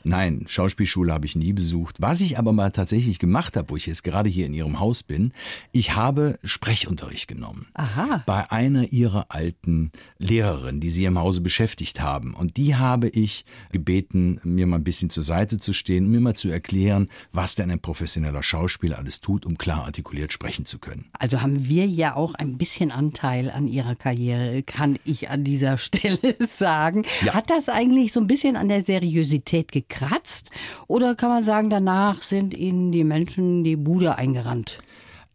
Nein, 0.05 0.43
Schauspielschule 0.47 1.13
habe 1.13 1.25
ich 1.25 1.35
nie 1.35 1.53
besucht. 1.53 1.95
Was 1.99 2.19
ich 2.19 2.37
aber 2.37 2.51
mal 2.51 2.71
tatsächlich 2.71 3.19
gemacht 3.19 3.55
habe, 3.55 3.69
wo 3.69 3.77
ich 3.77 3.85
jetzt 3.85 4.03
gerade 4.03 4.29
hier 4.29 4.45
in 4.45 4.53
Ihrem 4.53 4.79
Haus 4.79 5.03
bin, 5.03 5.31
ich 5.71 5.95
habe 5.95 6.37
Sprechunterricht 6.43 7.27
genommen. 7.27 7.67
Aha. 7.73 8.21
Bei 8.25 8.51
einer 8.51 8.91
Ihrer 8.91 9.27
alten 9.29 9.91
Lehrerinnen, 10.17 10.81
die 10.81 10.89
Sie 10.89 11.05
im 11.05 11.17
Hause 11.17 11.39
beschäftigt 11.39 12.01
haben. 12.01 12.33
Und 12.33 12.57
die 12.57 12.75
habe 12.75 13.07
ich 13.07 13.45
gebeten, 13.71 14.41
mir 14.43 14.67
mal 14.67 14.77
ein 14.77 14.83
bisschen 14.83 15.09
zur 15.09 15.23
Seite 15.23 15.57
zu 15.57 15.71
stehen, 15.71 16.11
mir 16.11 16.19
mal 16.19 16.35
zu 16.35 16.49
erklären, 16.49 17.07
was 17.31 17.55
denn 17.55 17.71
ein 17.71 17.79
professioneller 17.79 18.43
Schauspieler 18.43 18.97
alles 18.97 19.21
tut, 19.21 19.45
um 19.45 19.57
klar 19.57 19.85
artikuliert 19.85 20.33
sprechen 20.33 20.65
zu 20.65 20.79
können. 20.79 21.05
Also 21.17 21.41
haben 21.41 21.69
wir 21.69 21.85
ja 21.85 22.15
auch 22.15 22.33
ein 22.33 22.57
bisschen 22.57 22.91
Anteil 22.91 23.49
an 23.49 23.67
Ihrer 23.67 23.95
Karriere, 23.95 24.63
kann 24.63 24.99
ich 25.05 25.29
an 25.29 25.45
dieser 25.45 25.77
Stelle 25.83 26.35
sagen. 26.41 27.05
Ja. 27.23 27.35
Hat 27.35 27.49
das 27.49 27.69
eigentlich 27.69 28.11
so 28.11 28.19
ein 28.19 28.27
bisschen 28.27 28.57
an 28.57 28.67
der 28.67 28.81
Seriosität 28.81 29.71
gekriegt? 29.71 29.92
Gekratzt? 29.93 30.51
Oder 30.87 31.15
kann 31.15 31.29
man 31.29 31.43
sagen, 31.43 31.69
danach 31.69 32.21
sind 32.21 32.53
Ihnen 32.53 32.91
die 32.91 33.03
Menschen 33.03 33.63
die 33.63 33.75
Bude 33.75 34.15
eingerannt? 34.15 34.79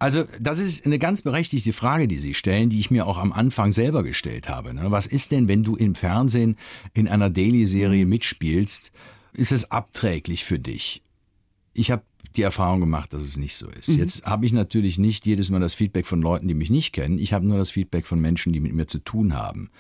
Also 0.01 0.25
das 0.41 0.61
ist 0.61 0.87
eine 0.87 0.99
ganz 0.99 1.23
berechtigte 1.23 1.73
Frage, 1.73 2.07
die 2.07 2.19
Sie 2.19 2.35
stellen, 2.35 2.71
die 2.71 2.79
ich 2.79 2.91
mir 2.91 3.07
auch 3.07 3.19
am 3.19 3.33
Anfang 3.33 3.73
selber 3.73 4.05
gestellt 4.05 4.49
habe. 4.49 4.73
Ne? 4.73 4.91
Was 4.91 5.07
ist 5.07 5.33
denn, 5.33 5.49
wenn 5.49 5.65
du 5.65 5.75
im 5.75 5.97
Fernsehen 5.97 6.57
in 6.95 7.09
einer 7.09 7.31
Daily-Serie 7.31 8.07
mitspielst? 8.07 8.93
Ist 9.33 9.53
es 9.53 9.71
abträglich 9.71 10.45
für 10.45 10.59
dich? 10.59 11.03
Ich 11.75 11.91
habe 11.91 12.03
die 12.37 12.43
Erfahrung 12.43 12.81
gemacht, 12.81 13.13
dass 13.13 13.23
es 13.23 13.39
nicht 13.39 13.57
so 13.57 13.69
ist. 13.69 13.89
Mhm. 13.89 13.99
Jetzt 13.99 14.25
habe 14.25 14.47
ich 14.47 14.53
natürlich 14.53 14.99
nicht 14.99 15.27
jedes 15.27 15.51
Mal 15.51 15.61
das 15.61 15.75
Feedback 15.75 16.07
von 16.07 16.23
Leuten, 16.23 16.47
die 16.49 16.55
mich 16.55 16.71
nicht 16.71 16.93
kennen. 16.93 17.19
Ich 17.19 17.33
habe 17.33 17.47
nur 17.47 17.59
das 17.59 17.71
Feedback 17.71 18.07
von 18.07 18.21
Menschen, 18.21 18.53
die 18.53 18.61
mit 18.61 18.75
mir 18.75 18.87
zu 18.87 18.99
tun 18.99 19.35
haben. 19.35 19.71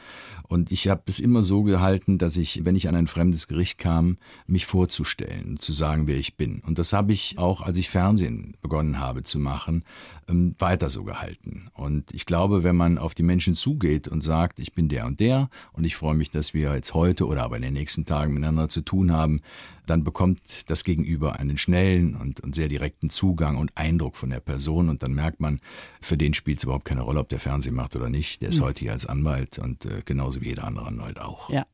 Und 0.48 0.72
ich 0.72 0.88
habe 0.88 1.02
es 1.06 1.20
immer 1.20 1.42
so 1.42 1.62
gehalten, 1.62 2.18
dass 2.18 2.36
ich, 2.36 2.64
wenn 2.64 2.74
ich 2.74 2.88
an 2.88 2.94
ein 2.94 3.06
fremdes 3.06 3.48
Gericht 3.48 3.78
kam, 3.78 4.16
mich 4.46 4.66
vorzustellen, 4.66 5.58
zu 5.58 5.72
sagen, 5.72 6.06
wer 6.06 6.16
ich 6.16 6.36
bin. 6.36 6.60
Und 6.60 6.78
das 6.78 6.92
habe 6.92 7.12
ich 7.12 7.36
auch, 7.36 7.60
als 7.60 7.78
ich 7.78 7.90
Fernsehen 7.90 8.56
begonnen 8.62 8.98
habe 8.98 9.22
zu 9.22 9.38
machen, 9.38 9.84
ähm, 10.26 10.54
weiter 10.58 10.90
so 10.90 11.04
gehalten. 11.04 11.68
Und 11.74 12.12
ich 12.14 12.26
glaube, 12.26 12.62
wenn 12.62 12.76
man 12.76 12.98
auf 12.98 13.14
die 13.14 13.22
Menschen 13.22 13.54
zugeht 13.54 14.08
und 14.08 14.22
sagt, 14.22 14.58
ich 14.58 14.72
bin 14.72 14.88
der 14.88 15.06
und 15.06 15.20
der 15.20 15.50
und 15.72 15.84
ich 15.84 15.96
freue 15.96 16.14
mich, 16.14 16.30
dass 16.30 16.54
wir 16.54 16.74
jetzt 16.74 16.94
heute 16.94 17.26
oder 17.26 17.42
aber 17.42 17.56
in 17.56 17.62
den 17.62 17.74
nächsten 17.74 18.06
Tagen 18.06 18.32
miteinander 18.32 18.68
zu 18.68 18.80
tun 18.80 19.12
haben, 19.12 19.42
dann 19.88 20.04
bekommt 20.04 20.70
das 20.70 20.84
Gegenüber 20.84 21.38
einen 21.38 21.58
schnellen 21.58 22.14
und, 22.14 22.37
und 22.40 22.54
sehr 22.54 22.68
direkten 22.68 23.10
Zugang 23.10 23.56
und 23.56 23.70
Eindruck 23.76 24.16
von 24.16 24.30
der 24.30 24.40
Person 24.40 24.88
und 24.88 25.02
dann 25.02 25.12
merkt 25.12 25.40
man, 25.40 25.60
für 26.00 26.16
den 26.16 26.34
spielt 26.34 26.58
es 26.58 26.64
überhaupt 26.64 26.84
keine 26.84 27.02
Rolle, 27.02 27.20
ob 27.20 27.28
der 27.28 27.38
Fernsehen 27.38 27.74
macht 27.74 27.96
oder 27.96 28.10
nicht. 28.10 28.42
Der 28.42 28.50
ist 28.50 28.60
mhm. 28.60 28.64
heute 28.64 28.80
hier 28.80 28.92
als 28.92 29.06
Anwalt 29.06 29.58
und 29.58 29.86
äh, 29.86 30.02
genauso 30.04 30.40
wie 30.40 30.48
jeder 30.48 30.64
andere 30.64 30.86
Anwalt 30.86 31.20
auch. 31.20 31.50
Ja. 31.50 31.66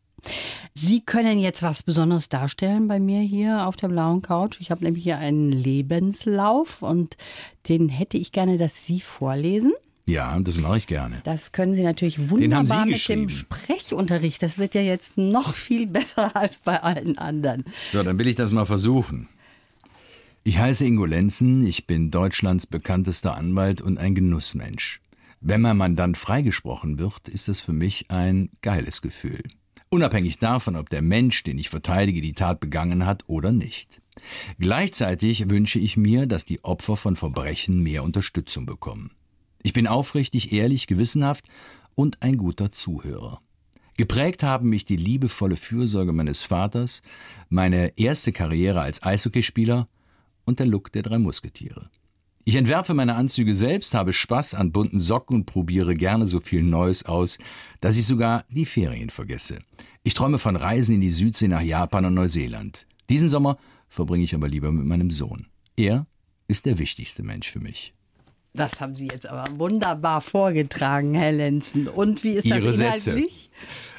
Sie 0.73 1.03
können 1.03 1.39
jetzt 1.39 1.63
was 1.63 1.83
Besonderes 1.83 2.29
darstellen 2.29 2.89
bei 2.89 2.99
mir 2.99 3.21
hier 3.21 3.67
auf 3.67 3.77
der 3.77 3.89
blauen 3.89 4.23
Couch. 4.23 4.61
Ich 4.61 4.71
habe 4.71 4.83
nämlich 4.83 5.05
hier 5.05 5.19
einen 5.19 5.53
Lebenslauf 5.53 6.83
und 6.83 7.17
den 7.69 7.89
hätte 7.89 8.17
ich 8.17 8.33
gerne, 8.33 8.57
dass 8.57 8.87
Sie 8.87 9.01
vorlesen. 9.01 9.73
Ja, 10.07 10.39
das 10.39 10.59
mache 10.59 10.77
ich 10.77 10.87
gerne. 10.87 11.21
Das 11.25 11.53
können 11.53 11.75
Sie 11.75 11.83
natürlich 11.83 12.29
wunderbar 12.29 12.85
mit 12.85 13.09
dem 13.09 13.29
Sprechunterricht. 13.31 14.43
Das 14.43 14.59
wird 14.59 14.75
ja 14.75 14.83
jetzt 14.83 15.17
noch 15.17 15.55
viel 15.55 15.87
besser 15.87 16.37
als 16.37 16.59
bei 16.59 16.83
allen 16.83 17.17
anderen. 17.17 17.65
So, 17.91 18.03
dann 18.03 18.19
will 18.19 18.27
ich 18.27 18.37
das 18.37 18.51
mal 18.51 18.67
versuchen. 18.67 19.29
Ich 20.47 20.59
heiße 20.59 20.85
Ingo 20.85 21.07
Lenzen, 21.07 21.67
ich 21.67 21.87
bin 21.87 22.11
Deutschlands 22.11 22.67
bekanntester 22.67 23.35
Anwalt 23.35 23.81
und 23.81 23.97
ein 23.97 24.15
Genussmensch. 24.15 25.01
Wenn 25.41 25.63
mein 25.63 25.79
Mandant 25.79 26.19
freigesprochen 26.19 26.99
wird, 26.99 27.31
ist 27.31 27.49
das 27.49 27.63
für 27.63 27.73
mich 27.73 28.11
ein 28.11 28.51
geiles 28.61 29.01
Gefühl. 29.01 29.43
Unabhängig 29.89 30.37
davon, 30.37 30.77
ob 30.77 30.91
der 30.91 31.01
Mensch, 31.01 31.45
den 31.45 31.57
ich 31.57 31.71
verteidige, 31.71 32.21
die 32.21 32.35
Tat 32.35 32.61
begangen 32.61 33.07
hat 33.07 33.25
oder 33.27 33.53
nicht. 33.53 34.03
Gleichzeitig 34.59 35.49
wünsche 35.49 35.79
ich 35.79 35.97
mir, 35.97 36.27
dass 36.27 36.45
die 36.45 36.63
Opfer 36.63 36.99
von 36.99 37.17
Verbrechen 37.17 37.83
mehr 37.83 38.05
Unterstützung 38.05 38.67
bekommen. 38.67 39.13
Ich 39.63 39.73
bin 39.73 39.87
aufrichtig, 39.87 40.53
ehrlich, 40.53 40.87
gewissenhaft 40.87 41.47
und 41.95 42.21
ein 42.21 42.37
guter 42.37 42.71
Zuhörer. 42.71 43.41
Geprägt 43.97 44.43
haben 44.43 44.69
mich 44.69 44.85
die 44.85 44.97
liebevolle 44.97 45.57
Fürsorge 45.57 46.13
meines 46.13 46.43
Vaters, 46.43 47.01
meine 47.49 47.97
erste 47.97 48.31
Karriere 48.33 48.83
als 48.83 49.03
Eishockeyspieler 49.03 49.89
und 50.45 50.59
der 50.59 50.67
Look 50.67 50.93
der 50.93 51.03
drei 51.03 51.19
Musketiere. 51.19 51.89
Ich 52.47 52.57
entwerfe 52.57 52.93
meine 52.93 53.15
Anzüge 53.15 53.55
selbst, 53.55 53.95
habe 53.95 54.13
Spaß 54.13 54.55
an 54.55 54.71
bunten 54.71 54.99
Socken 54.99 55.37
und 55.37 55.47
probiere 55.47 55.95
gerne 55.95 56.29
so 56.29 56.41
viel 56.41 56.63
Neues 56.63 57.07
aus, 57.07 57.39
dass 57.81 57.97
ich 57.97 58.07
sogar 58.07 58.45
die 58.51 58.67
Ferien 58.67 59.09
vergesse. 59.09 59.61
Ich 60.03 60.13
träume 60.13 60.39
von 60.39 60.57
Reisen 60.57 60.97
in 60.97 61.01
die 61.01 61.11
Südsee 61.11 61.49
nach 61.49 61.63
Japan 61.63 62.05
und 62.05 62.15
Neuseeland. 62.15 62.87
Diesen 63.09 63.31
Sommer 63.31 63.57
verbringe 63.89 64.25
ich 64.25 64.35
aber 64.35 64.49
lieber 64.49 64.71
mit 64.73 64.85
meinem 64.85 65.11
Sohn. 65.11 65.47
Er 65.77 66.07
ist 66.47 66.67
der 66.67 66.79
wichtigste 66.79 67.23
Mensch 67.23 67.51
für 67.51 67.61
mich. 67.61 67.95
Das 68.57 68.81
haben 68.81 68.95
Sie 68.95 69.09
jetzt 69.09 69.29
aber 69.29 69.59
wunderbar 69.59 70.21
vorgetragen, 70.21 71.15
Herr 71.15 71.33
Lenzen. 71.33 71.89
Und 71.89 72.23
wie 72.23 72.35
ist 72.35 72.45
Ihre 72.45 72.61
das 72.61 72.79
inhaltlich? 72.79 73.03
Sätze. 73.03 73.49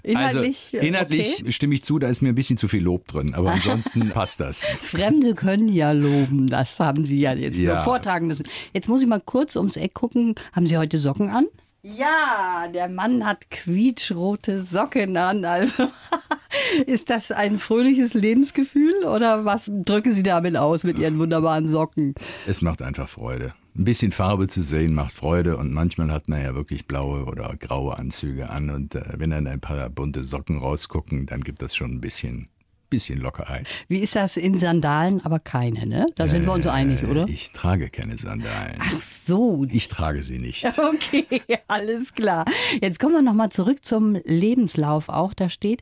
Inhaltlich, 0.04 0.70
also, 0.74 0.88
inhaltlich 0.88 1.42
okay. 1.42 1.52
stimme 1.52 1.76
ich 1.76 1.84
zu, 1.84 2.00
da 2.00 2.08
ist 2.08 2.22
mir 2.22 2.30
ein 2.30 2.36
bisschen 2.36 2.56
zu 2.56 2.68
viel 2.68 2.84
Lob 2.84 3.08
drin, 3.08 3.34
aber 3.34 3.52
ansonsten 3.52 4.10
passt 4.14 4.40
das. 4.40 4.64
Fremde 4.64 5.34
können 5.34 5.68
ja 5.68 5.92
loben, 5.92 6.48
das 6.48 6.80
haben 6.80 7.06
Sie 7.06 7.20
ja 7.20 7.34
jetzt 7.34 7.58
ja. 7.58 7.74
nur 7.74 7.84
vortragen 7.84 8.28
müssen. 8.28 8.48
Jetzt 8.72 8.88
muss 8.88 9.02
ich 9.02 9.08
mal 9.08 9.20
kurz 9.20 9.56
ums 9.56 9.78
Eck 9.78 9.96
gucken. 9.96 10.36
Haben 10.54 10.68
Sie 10.68 10.78
heute 10.78 11.00
Socken 11.00 11.32
an? 11.32 11.48
Ja, 11.88 12.68
der 12.74 12.90
Mann 12.90 13.24
hat 13.26 13.52
quietschrote 13.52 14.60
Socken 14.60 15.16
an. 15.18 15.46
Also 15.46 15.88
ist 16.88 17.12
das 17.12 17.32
ein 17.32 17.60
fröhliches 17.60 18.16
Lebensgefühl 18.16 19.06
oder 19.06 19.46
was 19.46 19.72
drücken 19.72 20.12
Sie 20.12 20.24
damit 20.24 20.58
aus 20.58 20.84
mit 20.84 20.98
Ihren 20.98 21.20
wunderbaren 21.20 21.68
Socken? 21.68 22.16
Es 22.48 22.64
macht 22.64 22.82
einfach 22.82 23.08
Freude 23.08 23.54
ein 23.78 23.84
bisschen 23.84 24.12
Farbe 24.12 24.48
zu 24.48 24.62
sehen 24.62 24.94
macht 24.94 25.14
Freude 25.14 25.58
und 25.58 25.74
manchmal 25.74 26.10
hat 26.12 26.30
man 26.30 26.42
ja 26.42 26.56
wirklich 26.56 26.88
blaue 26.88 27.26
oder 27.26 27.56
graue 27.58 27.98
Anzüge 27.98 28.50
an 28.50 28.70
und 28.70 28.96
äh, 28.96 29.04
wenn 29.18 29.32
dann 29.32 29.48
ein 29.48 29.60
paar 29.60 29.90
bunte 29.90 30.24
Socken 30.24 30.60
rausgucken, 30.60 31.26
dann 31.26 31.42
gibt 31.42 31.62
das 31.62 31.76
schon 31.76 31.92
ein 31.92 32.02
bisschen 32.02 32.48
bisschen 32.96 33.20
Lockerheit. 33.20 33.68
Wie 33.90 34.00
ist 34.00 34.16
das 34.16 34.38
in 34.38 34.58
Sandalen, 34.58 35.20
aber 35.26 35.40
keine, 35.40 35.86
ne? 35.86 36.06
Da 36.16 36.30
sind 36.30 36.44
äh, 36.44 36.46
wir 36.46 36.54
uns 36.54 36.66
einig, 36.66 37.04
oder? 37.04 37.28
Ich 37.28 37.52
trage 37.52 37.90
keine 37.90 38.18
Sandalen. 38.18 38.78
Ach 38.80 39.02
so. 39.02 39.66
Ich 39.70 39.90
trage 39.90 40.22
sie 40.22 40.40
nicht. 40.40 40.66
Okay, 40.96 41.42
alles 41.68 42.14
klar. 42.14 42.46
Jetzt 42.82 43.00
kommen 43.00 43.16
wir 43.16 43.22
nochmal 43.22 43.50
zurück 43.50 43.84
zum 43.84 44.16
Lebenslauf 44.24 45.10
auch. 45.10 45.34
Da 45.34 45.50
steht, 45.50 45.82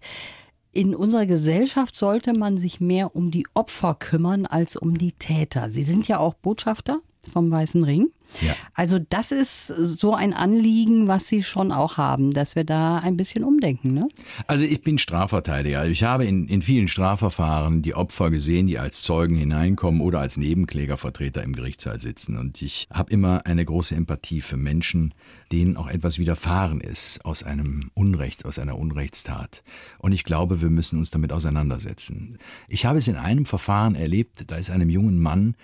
in 0.71 0.95
unserer 0.95 1.25
Gesellschaft 1.25 1.95
sollte 1.95 2.33
man 2.33 2.57
sich 2.57 2.79
mehr 2.79 3.15
um 3.15 3.29
die 3.29 3.45
Opfer 3.53 3.95
kümmern 3.95 4.45
als 4.47 4.75
um 4.75 4.97
die 4.97 5.11
Täter. 5.11 5.69
Sie 5.69 5.83
sind 5.83 6.07
ja 6.07 6.17
auch 6.17 6.33
Botschafter 6.33 7.01
vom 7.31 7.51
Weißen 7.51 7.83
Ring. 7.83 8.09
Ja. 8.41 8.55
Also 8.73 8.99
das 8.99 9.31
ist 9.31 9.67
so 9.67 10.13
ein 10.13 10.33
Anliegen, 10.33 11.07
was 11.07 11.27
Sie 11.27 11.43
schon 11.43 11.71
auch 11.71 11.97
haben, 11.97 12.31
dass 12.31 12.55
wir 12.55 12.63
da 12.63 12.97
ein 12.97 13.17
bisschen 13.17 13.43
umdenken. 13.43 13.93
Ne? 13.93 14.07
Also 14.47 14.65
ich 14.65 14.81
bin 14.81 14.97
Strafverteidiger. 14.97 15.85
Ich 15.85 16.03
habe 16.03 16.25
in, 16.25 16.47
in 16.47 16.61
vielen 16.61 16.87
Strafverfahren 16.87 17.81
die 17.81 17.95
Opfer 17.95 18.29
gesehen, 18.29 18.67
die 18.67 18.79
als 18.79 19.01
Zeugen 19.01 19.35
hineinkommen 19.35 20.01
oder 20.01 20.19
als 20.19 20.37
Nebenklägervertreter 20.37 21.43
im 21.43 21.53
Gerichtssaal 21.53 21.99
sitzen. 21.99 22.37
Und 22.37 22.61
ich 22.61 22.87
habe 22.91 23.11
immer 23.11 23.45
eine 23.45 23.63
große 23.65 23.95
Empathie 23.95 24.41
für 24.41 24.57
Menschen, 24.57 25.13
denen 25.51 25.77
auch 25.77 25.87
etwas 25.87 26.17
widerfahren 26.17 26.81
ist 26.81 27.23
aus 27.25 27.43
einem 27.43 27.91
Unrecht, 27.93 28.45
aus 28.45 28.59
einer 28.59 28.77
Unrechtstat. 28.77 29.63
Und 29.99 30.11
ich 30.11 30.23
glaube, 30.23 30.61
wir 30.61 30.69
müssen 30.69 30.97
uns 30.97 31.11
damit 31.11 31.31
auseinandersetzen. 31.31 32.37
Ich 32.67 32.85
habe 32.85 32.97
es 32.97 33.07
in 33.07 33.15
einem 33.15 33.45
Verfahren 33.45 33.95
erlebt, 33.95 34.45
da 34.47 34.55
ist 34.55 34.71
einem 34.71 34.89
jungen 34.89 35.19
Mann 35.19 35.55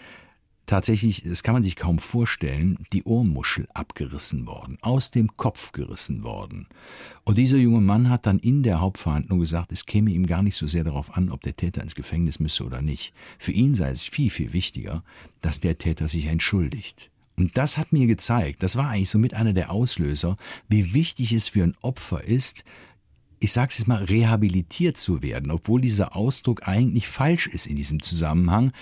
tatsächlich, 0.69 1.23
das 1.23 1.41
kann 1.41 1.53
man 1.53 1.63
sich 1.63 1.75
kaum 1.75 1.97
vorstellen, 1.99 2.77
die 2.93 3.03
Ohrmuschel 3.03 3.67
abgerissen 3.73 4.45
worden, 4.45 4.77
aus 4.81 5.09
dem 5.09 5.35
Kopf 5.35 5.71
gerissen 5.71 6.23
worden. 6.23 6.67
Und 7.23 7.37
dieser 7.37 7.57
junge 7.57 7.81
Mann 7.81 8.09
hat 8.09 8.27
dann 8.27 8.37
in 8.37 8.61
der 8.61 8.79
Hauptverhandlung 8.79 9.39
gesagt, 9.39 9.71
es 9.71 9.87
käme 9.87 10.11
ihm 10.11 10.27
gar 10.27 10.43
nicht 10.43 10.55
so 10.55 10.67
sehr 10.67 10.83
darauf 10.83 11.17
an, 11.17 11.31
ob 11.31 11.41
der 11.41 11.55
Täter 11.55 11.81
ins 11.81 11.95
Gefängnis 11.95 12.39
müsse 12.39 12.63
oder 12.63 12.81
nicht. 12.81 13.13
Für 13.39 13.51
ihn 13.51 13.73
sei 13.73 13.89
es 13.89 14.03
viel, 14.03 14.29
viel 14.29 14.53
wichtiger, 14.53 15.03
dass 15.41 15.59
der 15.59 15.79
Täter 15.79 16.07
sich 16.07 16.27
entschuldigt. 16.27 17.09
Und 17.35 17.57
das 17.57 17.77
hat 17.77 17.91
mir 17.91 18.05
gezeigt, 18.05 18.61
das 18.61 18.75
war 18.75 18.89
eigentlich 18.89 19.09
so 19.09 19.17
mit 19.17 19.33
einer 19.33 19.53
der 19.53 19.71
Auslöser, 19.71 20.35
wie 20.67 20.93
wichtig 20.93 21.33
es 21.33 21.47
für 21.47 21.63
ein 21.63 21.75
Opfer 21.81 22.23
ist, 22.23 22.63
ich 23.39 23.53
sage 23.53 23.69
es 23.71 23.77
jetzt 23.77 23.87
mal, 23.87 24.03
rehabilitiert 24.03 24.97
zu 24.97 25.23
werden, 25.23 25.49
obwohl 25.49 25.81
dieser 25.81 26.15
Ausdruck 26.15 26.67
eigentlich 26.67 27.07
falsch 27.07 27.47
ist 27.47 27.67
in 27.67 27.77
diesem 27.77 28.01
Zusammenhang. 28.01 28.73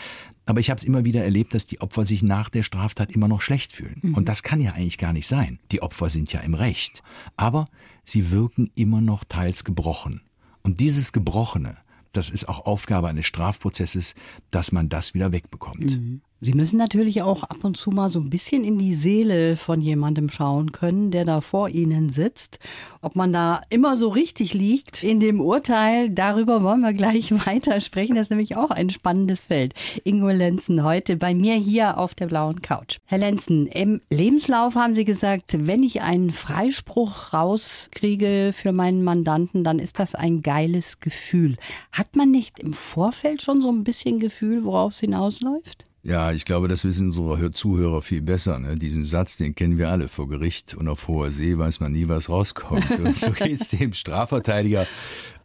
Aber 0.47 0.61
ich 0.61 0.69
habe 0.69 0.77
es 0.77 0.85
immer 0.85 1.05
wieder 1.05 1.23
erlebt, 1.23 1.53
dass 1.53 1.67
die 1.67 1.81
Opfer 1.81 2.05
sich 2.05 2.23
nach 2.23 2.49
der 2.49 2.63
Straftat 2.63 3.11
immer 3.11 3.27
noch 3.27 3.41
schlecht 3.41 3.73
fühlen. 3.73 3.99
Mhm. 4.01 4.13
Und 4.15 4.29
das 4.29 4.43
kann 4.43 4.61
ja 4.61 4.71
eigentlich 4.71 4.97
gar 4.97 5.13
nicht 5.13 5.27
sein. 5.27 5.59
Die 5.71 5.81
Opfer 5.81 6.09
sind 6.09 6.31
ja 6.31 6.39
im 6.39 6.53
Recht. 6.53 7.03
Aber 7.35 7.65
sie 8.05 8.31
wirken 8.31 8.71
immer 8.73 9.01
noch 9.01 9.25
teils 9.25 9.65
gebrochen. 9.65 10.21
Und 10.63 10.79
dieses 10.79 11.11
Gebrochene, 11.11 11.77
das 12.13 12.29
ist 12.29 12.47
auch 12.47 12.65
Aufgabe 12.65 13.09
eines 13.09 13.25
Strafprozesses, 13.25 14.15
dass 14.49 14.71
man 14.71 14.89
das 14.89 15.13
wieder 15.13 15.31
wegbekommt. 15.33 15.97
Mhm. 15.97 16.21
Sie 16.39 16.53
müssen 16.53 16.77
natürlich 16.77 17.23
auch 17.23 17.41
ab 17.41 17.63
und 17.63 17.77
zu 17.77 17.89
mal 17.89 18.09
so 18.09 18.19
ein 18.19 18.29
bisschen 18.29 18.63
in 18.63 18.77
die 18.77 18.93
Seele 18.93 19.57
von 19.57 19.81
jemandem 19.81 20.29
schauen 20.29 20.71
können, 20.71 21.09
der 21.09 21.25
da 21.25 21.41
vor 21.41 21.69
Ihnen 21.69 22.09
sitzt. 22.09 22.59
Ob 23.01 23.15
man 23.15 23.33
da 23.33 23.61
immer 23.71 23.97
so 23.97 24.09
richtig 24.09 24.53
liegt 24.53 25.03
in 25.03 25.19
dem 25.19 25.41
Urteil, 25.41 26.11
darüber 26.11 26.61
wollen 26.61 26.81
wir 26.81 26.93
gleich 26.93 27.31
weiter 27.47 27.79
sprechen. 27.79 28.13
Das 28.15 28.27
ist 28.27 28.29
nämlich 28.29 28.55
auch 28.55 28.69
ein 28.69 28.91
spannendes 28.91 29.45
Feld. 29.45 29.73
Ingo 30.03 30.29
Lenzen 30.29 30.83
heute 30.83 31.17
bei 31.17 31.33
mir 31.33 31.55
hier 31.55 31.97
auf 31.97 32.13
der 32.13 32.27
blauen 32.27 32.61
Couch. 32.61 32.99
Herr 33.05 33.17
Lenzen, 33.17 33.65
im 33.65 34.01
Lebenslauf 34.11 34.75
haben 34.75 34.93
Sie 34.93 35.05
gesagt, 35.05 35.55
wenn 35.67 35.81
ich 35.81 36.03
einen 36.03 36.29
Freispruch 36.29 37.33
rauskriege 37.33 38.51
für 38.53 38.73
meinen 38.73 39.03
Mandanten, 39.03 39.63
dann 39.63 39.79
ist 39.79 39.97
das 39.97 40.13
ein 40.13 40.43
geiles 40.43 40.99
Gefühl. 40.99 41.57
Hat 41.91 42.15
man 42.15 42.29
nicht 42.29 42.59
im 42.59 42.73
Vorfeld 42.73 43.41
schon 43.41 43.59
so 43.59 43.69
ein 43.69 43.83
bisschen 43.83 44.19
Gefühl, 44.19 44.65
worauf 44.65 44.91
es 44.91 44.99
hinausläuft? 44.99 45.86
Ja, 46.03 46.31
ich 46.31 46.45
glaube, 46.45 46.67
das 46.67 46.85
wissen 46.85 47.07
unsere 47.07 47.51
Zuhörer 47.51 48.01
viel 48.01 48.21
besser. 48.21 48.59
Ne? 48.59 48.77
Diesen 48.77 49.03
Satz, 49.03 49.35
den 49.37 49.55
kennen 49.55 49.77
wir 49.77 49.89
alle. 49.89 50.07
Vor 50.07 50.29
Gericht 50.29 50.73
und 50.75 50.87
auf 50.87 51.07
hoher 51.07 51.31
See 51.31 51.57
weiß 51.57 51.79
man 51.79 51.91
nie, 51.91 52.07
was 52.07 52.29
rauskommt. 52.29 52.99
Und 52.99 53.15
so 53.15 53.31
geht 53.31 53.61
es 53.61 53.69
dem 53.69 53.93
Strafverteidiger 53.93 54.87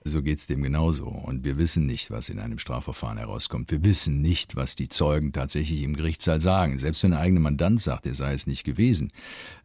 so 0.04 0.22
geht's 0.22 0.46
dem 0.46 0.62
genauso. 0.62 1.06
Und 1.06 1.44
wir 1.44 1.58
wissen 1.58 1.86
nicht, 1.86 2.10
was 2.10 2.28
in 2.28 2.38
einem 2.38 2.58
Strafverfahren 2.58 3.18
herauskommt. 3.18 3.70
Wir 3.70 3.84
wissen 3.84 4.20
nicht, 4.20 4.56
was 4.56 4.74
die 4.74 4.88
Zeugen 4.88 5.32
tatsächlich 5.32 5.82
im 5.82 5.94
Gerichtssaal 5.94 6.40
sagen. 6.40 6.78
Selbst 6.78 7.02
wenn 7.02 7.12
der 7.12 7.20
eigene 7.20 7.40
Mandant 7.40 7.80
sagt, 7.80 8.06
er 8.06 8.14
sei 8.14 8.34
es 8.34 8.46
nicht 8.46 8.64
gewesen. 8.64 9.12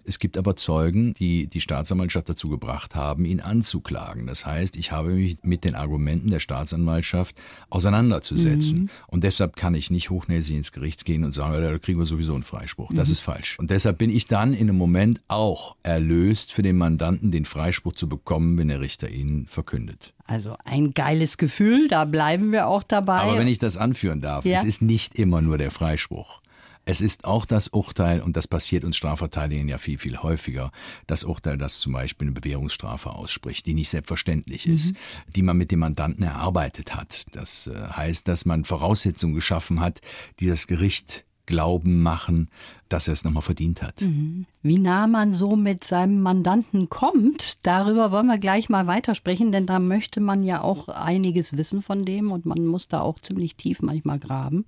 Es 0.07 0.19
gibt 0.19 0.37
aber 0.37 0.55
Zeugen, 0.55 1.13
die 1.15 1.47
die 1.47 1.59
Staatsanwaltschaft 1.59 2.29
dazu 2.29 2.47
gebracht 2.47 2.95
haben, 2.95 3.25
ihn 3.25 3.41
anzuklagen. 3.41 4.25
Das 4.25 4.45
heißt, 4.45 4.77
ich 4.77 4.93
habe 4.93 5.11
mich 5.11 5.37
mit 5.43 5.65
den 5.65 5.75
Argumenten 5.75 6.29
der 6.29 6.39
Staatsanwaltschaft 6.39 7.35
auseinanderzusetzen. 7.69 8.83
Mhm. 8.83 8.89
Und 9.07 9.25
deshalb 9.25 9.57
kann 9.57 9.75
ich 9.75 9.91
nicht 9.91 10.09
hochnäsig 10.09 10.55
ins 10.55 10.71
Gericht 10.71 11.03
gehen 11.03 11.25
und 11.25 11.33
sagen, 11.33 11.61
da 11.61 11.77
kriegen 11.77 11.99
wir 11.99 12.05
sowieso 12.05 12.35
einen 12.35 12.43
Freispruch. 12.43 12.89
Das 12.93 13.09
mhm. 13.09 13.13
ist 13.13 13.19
falsch. 13.19 13.59
Und 13.59 13.69
deshalb 13.69 13.97
bin 13.97 14.09
ich 14.09 14.27
dann 14.27 14.53
in 14.53 14.69
einem 14.69 14.77
Moment 14.77 15.19
auch 15.27 15.75
erlöst, 15.83 16.53
für 16.53 16.61
den 16.61 16.77
Mandanten 16.77 17.31
den 17.31 17.43
Freispruch 17.43 17.93
zu 17.93 18.07
bekommen, 18.07 18.57
wenn 18.57 18.69
der 18.69 18.79
Richter 18.79 19.09
ihn 19.09 19.45
verkündet. 19.45 20.13
Also 20.25 20.55
ein 20.63 20.93
geiles 20.93 21.37
Gefühl, 21.37 21.89
da 21.89 22.05
bleiben 22.05 22.53
wir 22.53 22.67
auch 22.67 22.83
dabei. 22.83 23.19
Aber 23.19 23.37
wenn 23.37 23.47
ich 23.47 23.59
das 23.59 23.75
anführen 23.75 24.21
darf, 24.21 24.45
ja. 24.45 24.57
es 24.57 24.63
ist 24.63 24.81
nicht 24.81 25.19
immer 25.19 25.41
nur 25.41 25.57
der 25.57 25.71
Freispruch. 25.71 26.41
Es 26.87 27.01
ist 27.01 27.25
auch 27.25 27.45
das 27.45 27.67
Urteil, 27.67 28.21
und 28.21 28.37
das 28.37 28.47
passiert 28.47 28.85
uns 28.85 28.95
Strafverteidigern 28.95 29.67
ja 29.67 29.77
viel, 29.77 29.97
viel 29.97 30.19
häufiger, 30.19 30.71
das 31.05 31.25
Urteil, 31.25 31.57
das 31.57 31.79
zum 31.79 31.91
Beispiel 31.91 32.29
eine 32.29 32.39
Bewährungsstrafe 32.39 33.09
ausspricht, 33.09 33.65
die 33.65 33.73
nicht 33.73 33.89
selbstverständlich 33.89 34.67
mhm. 34.67 34.75
ist, 34.75 34.95
die 35.35 35.41
man 35.41 35.57
mit 35.57 35.71
dem 35.71 35.79
Mandanten 35.79 36.23
erarbeitet 36.23 36.95
hat. 36.95 37.25
Das 37.33 37.67
äh, 37.67 37.73
heißt, 37.77 38.29
dass 38.29 38.45
man 38.45 38.63
Voraussetzungen 38.63 39.35
geschaffen 39.35 39.81
hat, 39.81 39.99
die 40.39 40.47
das 40.47 40.65
Gericht 40.65 41.25
glauben 41.45 42.01
machen, 42.01 42.49
dass 42.87 43.07
er 43.07 43.13
es 43.13 43.23
nochmal 43.23 43.41
verdient 43.41 43.81
hat. 43.81 44.01
Mhm. 44.01 44.45
Wie 44.61 44.79
nah 44.79 45.07
man 45.07 45.33
so 45.33 45.55
mit 45.57 45.83
seinem 45.83 46.21
Mandanten 46.21 46.87
kommt, 46.87 47.65
darüber 47.65 48.11
wollen 48.11 48.27
wir 48.27 48.37
gleich 48.37 48.69
mal 48.69 48.87
weitersprechen, 48.87 49.51
denn 49.51 49.65
da 49.65 49.79
möchte 49.79 50.21
man 50.21 50.43
ja 50.43 50.61
auch 50.61 50.87
einiges 50.87 51.57
wissen 51.57 51.81
von 51.81 52.05
dem 52.05 52.31
und 52.31 52.45
man 52.45 52.65
muss 52.65 52.87
da 52.87 53.01
auch 53.01 53.19
ziemlich 53.19 53.55
tief 53.55 53.81
manchmal 53.81 54.19
graben. 54.19 54.65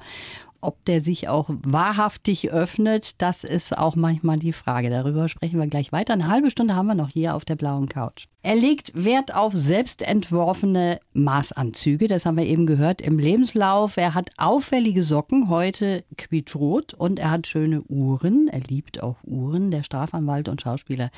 Ob 0.61 0.83
der 0.85 0.99
sich 0.99 1.29
auch 1.29 1.49
wahrhaftig 1.49 2.51
öffnet, 2.51 3.21
das 3.21 3.45
ist 3.45 3.77
auch 3.77 3.95
manchmal 3.95 4.37
die 4.37 4.51
Frage. 4.51 4.89
Darüber 4.89 5.29
sprechen 5.29 5.57
wir 5.57 5.67
gleich 5.67 5.93
weiter. 5.93 6.13
Eine 6.13 6.27
halbe 6.27 6.51
Stunde 6.51 6.75
haben 6.75 6.87
wir 6.87 6.95
noch 6.95 7.11
hier 7.11 7.33
auf 7.35 7.45
der 7.45 7.55
blauen 7.55 7.87
Couch. 7.87 8.27
Er 8.41 8.55
legt 8.55 8.91
Wert 8.93 9.33
auf 9.33 9.53
selbstentworfene 9.53 10.99
Maßanzüge. 11.13 12.09
Das 12.09 12.25
haben 12.25 12.35
wir 12.35 12.45
eben 12.45 12.65
gehört 12.65 13.01
im 13.01 13.19
Lebenslauf. 13.19 13.95
Er 13.95 14.13
hat 14.13 14.31
auffällige 14.37 15.03
Socken, 15.03 15.49
heute 15.49 16.03
quietschrot. 16.17 16.93
Und 16.93 17.19
er 17.19 17.31
hat 17.31 17.47
schöne 17.47 17.81
Uhren. 17.83 18.49
Er 18.49 18.59
liebt 18.59 19.01
auch 19.01 19.17
Uhren. 19.23 19.71
Der 19.71 19.83
Strafanwalt 19.83 20.49
und 20.49 20.61
Schauspieler 20.61 21.09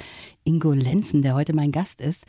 Ingo 0.44 0.72
Lenzen, 0.72 1.24
der 1.24 1.34
heute 1.34 1.54
mein 1.54 1.72
Gast 1.72 2.00
ist. 2.00 2.26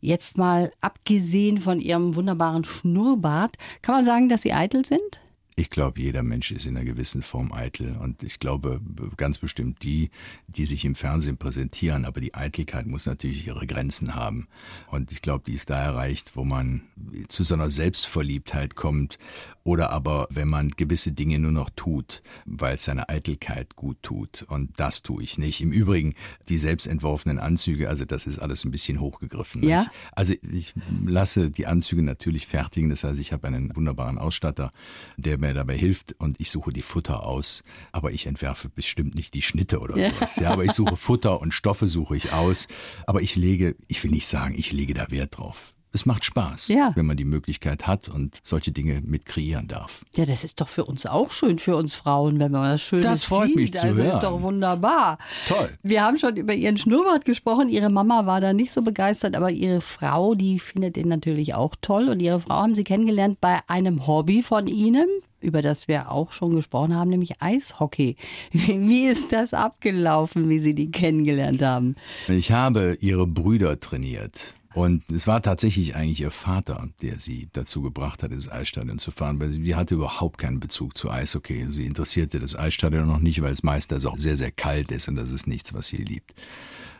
Jetzt 0.00 0.36
mal 0.36 0.72
abgesehen 0.82 1.58
von 1.58 1.80
Ihrem 1.80 2.16
wunderbaren 2.16 2.64
Schnurrbart, 2.64 3.56
kann 3.82 3.94
man 3.94 4.04
sagen, 4.04 4.28
dass 4.28 4.42
Sie 4.42 4.52
eitel 4.52 4.84
sind? 4.84 5.21
Ich 5.54 5.68
glaube, 5.68 6.00
jeder 6.00 6.22
Mensch 6.22 6.50
ist 6.50 6.66
in 6.66 6.76
einer 6.76 6.86
gewissen 6.86 7.20
Form 7.20 7.52
eitel. 7.52 7.96
Und 7.98 8.22
ich 8.22 8.38
glaube 8.38 8.80
ganz 9.18 9.36
bestimmt 9.36 9.82
die, 9.82 10.10
die 10.48 10.64
sich 10.64 10.84
im 10.86 10.94
Fernsehen 10.94 11.36
präsentieren. 11.36 12.06
Aber 12.06 12.20
die 12.22 12.34
Eitelkeit 12.34 12.86
muss 12.86 13.04
natürlich 13.04 13.46
ihre 13.46 13.66
Grenzen 13.66 14.14
haben. 14.14 14.48
Und 14.90 15.12
ich 15.12 15.20
glaube, 15.20 15.44
die 15.46 15.52
ist 15.52 15.68
da 15.68 15.82
erreicht, 15.82 16.36
wo 16.36 16.44
man 16.44 16.82
zu 17.28 17.42
so 17.42 17.54
einer 17.54 17.68
Selbstverliebtheit 17.68 18.76
kommt. 18.76 19.18
Oder 19.64 19.90
aber, 19.90 20.26
wenn 20.30 20.48
man 20.48 20.70
gewisse 20.70 21.12
Dinge 21.12 21.38
nur 21.38 21.52
noch 21.52 21.70
tut, 21.70 22.22
weil 22.46 22.76
es 22.76 22.84
seine 22.84 23.08
Eitelkeit 23.10 23.76
gut 23.76 24.02
tut. 24.02 24.42
Und 24.48 24.72
das 24.78 25.02
tue 25.02 25.22
ich 25.22 25.36
nicht. 25.36 25.60
Im 25.60 25.70
Übrigen, 25.70 26.14
die 26.48 26.58
selbstentworfenen 26.58 27.38
Anzüge, 27.38 27.88
also 27.90 28.04
das 28.06 28.26
ist 28.26 28.38
alles 28.38 28.64
ein 28.64 28.70
bisschen 28.70 29.00
hochgegriffen. 29.00 29.62
Ja. 29.62 29.86
Also 30.12 30.34
ich 30.50 30.74
lasse 31.06 31.50
die 31.50 31.66
Anzüge 31.66 32.02
natürlich 32.02 32.46
fertigen. 32.46 32.88
Das 32.88 33.04
heißt, 33.04 33.20
ich 33.20 33.32
habe 33.32 33.46
einen 33.46 33.76
wunderbaren 33.76 34.18
Ausstatter, 34.18 34.72
der 35.16 35.41
mir 35.42 35.54
dabei 35.54 35.76
hilft 35.76 36.14
und 36.18 36.40
ich 36.40 36.50
suche 36.50 36.72
die 36.72 36.82
Futter 36.82 37.26
aus. 37.26 37.62
Aber 37.92 38.12
ich 38.12 38.26
entwerfe 38.26 38.68
bestimmt 38.68 39.14
nicht 39.14 39.34
die 39.34 39.42
Schnitte 39.42 39.80
oder 39.80 39.96
ja. 39.96 40.10
sowas. 40.14 40.36
Ja, 40.36 40.50
aber 40.50 40.64
ich 40.64 40.72
suche 40.72 40.96
Futter 40.96 41.40
und 41.40 41.52
Stoffe 41.52 41.86
suche 41.86 42.16
ich 42.16 42.32
aus. 42.32 42.68
Aber 43.06 43.20
ich 43.20 43.36
lege, 43.36 43.76
ich 43.88 44.02
will 44.02 44.10
nicht 44.10 44.26
sagen, 44.26 44.54
ich 44.56 44.72
lege 44.72 44.94
da 44.94 45.10
Wert 45.10 45.36
drauf 45.36 45.74
es 45.92 46.06
macht 46.06 46.24
Spaß, 46.24 46.68
ja. 46.68 46.92
wenn 46.94 47.06
man 47.06 47.16
die 47.16 47.24
Möglichkeit 47.24 47.86
hat 47.86 48.08
und 48.08 48.38
solche 48.42 48.72
Dinge 48.72 49.02
mit 49.04 49.26
kreieren 49.26 49.68
darf. 49.68 50.04
Ja, 50.16 50.24
das 50.24 50.42
ist 50.42 50.60
doch 50.60 50.68
für 50.68 50.84
uns 50.84 51.06
auch 51.06 51.30
schön, 51.30 51.58
für 51.58 51.76
uns 51.76 51.94
Frauen, 51.94 52.38
wenn 52.38 52.52
man 52.52 52.72
das 52.72 52.82
schön 52.82 53.02
Das 53.02 53.24
freut 53.24 53.48
sieht. 53.48 53.56
mich 53.56 53.72
zu 53.74 53.82
also 53.82 53.96
hören. 53.96 54.10
ist 54.10 54.22
doch 54.22 54.40
wunderbar. 54.40 55.18
Toll. 55.46 55.70
Wir 55.82 56.02
haben 56.02 56.18
schon 56.18 56.36
über 56.36 56.54
Ihren 56.54 56.78
Schnurrbart 56.78 57.24
gesprochen. 57.24 57.68
Ihre 57.68 57.90
Mama 57.90 58.26
war 58.26 58.40
da 58.40 58.52
nicht 58.52 58.72
so 58.72 58.82
begeistert, 58.82 59.36
aber 59.36 59.50
Ihre 59.50 59.80
Frau, 59.80 60.34
die 60.34 60.58
findet 60.58 60.96
ihn 60.96 61.08
natürlich 61.08 61.54
auch 61.54 61.74
toll. 61.80 62.08
Und 62.08 62.20
Ihre 62.20 62.40
Frau 62.40 62.54
haben 62.54 62.74
Sie 62.74 62.84
kennengelernt 62.84 63.40
bei 63.40 63.58
einem 63.66 64.06
Hobby 64.06 64.42
von 64.42 64.66
Ihnen, 64.66 65.08
über 65.40 65.60
das 65.60 65.88
wir 65.88 66.10
auch 66.10 66.32
schon 66.32 66.54
gesprochen 66.54 66.94
haben, 66.94 67.10
nämlich 67.10 67.42
Eishockey. 67.42 68.16
Wie 68.52 69.06
ist 69.06 69.32
das 69.32 69.52
abgelaufen, 69.52 70.48
wie 70.48 70.58
Sie 70.58 70.74
die 70.74 70.90
kennengelernt 70.90 71.62
haben? 71.62 71.96
Ich 72.28 72.50
habe 72.52 72.96
Ihre 73.00 73.26
Brüder 73.26 73.78
trainiert. 73.78 74.54
Und 74.74 75.10
es 75.10 75.26
war 75.26 75.42
tatsächlich 75.42 75.94
eigentlich 75.94 76.20
ihr 76.20 76.30
Vater, 76.30 76.88
der 77.02 77.18
sie 77.18 77.48
dazu 77.52 77.82
gebracht 77.82 78.22
hat, 78.22 78.32
ins 78.32 78.50
Eisstadion 78.50 78.98
zu 78.98 79.10
fahren, 79.10 79.40
weil 79.40 79.52
sie 79.52 79.74
hatte 79.74 79.94
überhaupt 79.94 80.38
keinen 80.38 80.60
Bezug 80.60 80.96
zu 80.96 81.10
Eishockey. 81.10 81.66
Sie 81.70 81.84
interessierte 81.84 82.38
das 82.38 82.56
Eisstadion 82.56 83.06
noch 83.06 83.20
nicht, 83.20 83.42
weil 83.42 83.52
es 83.52 83.62
meistens 83.62 84.06
auch 84.06 84.18
sehr, 84.18 84.36
sehr 84.36 84.50
kalt 84.50 84.90
ist 84.90 85.08
und 85.08 85.16
das 85.16 85.30
ist 85.30 85.46
nichts, 85.46 85.74
was 85.74 85.88
sie 85.88 85.98
liebt. 85.98 86.34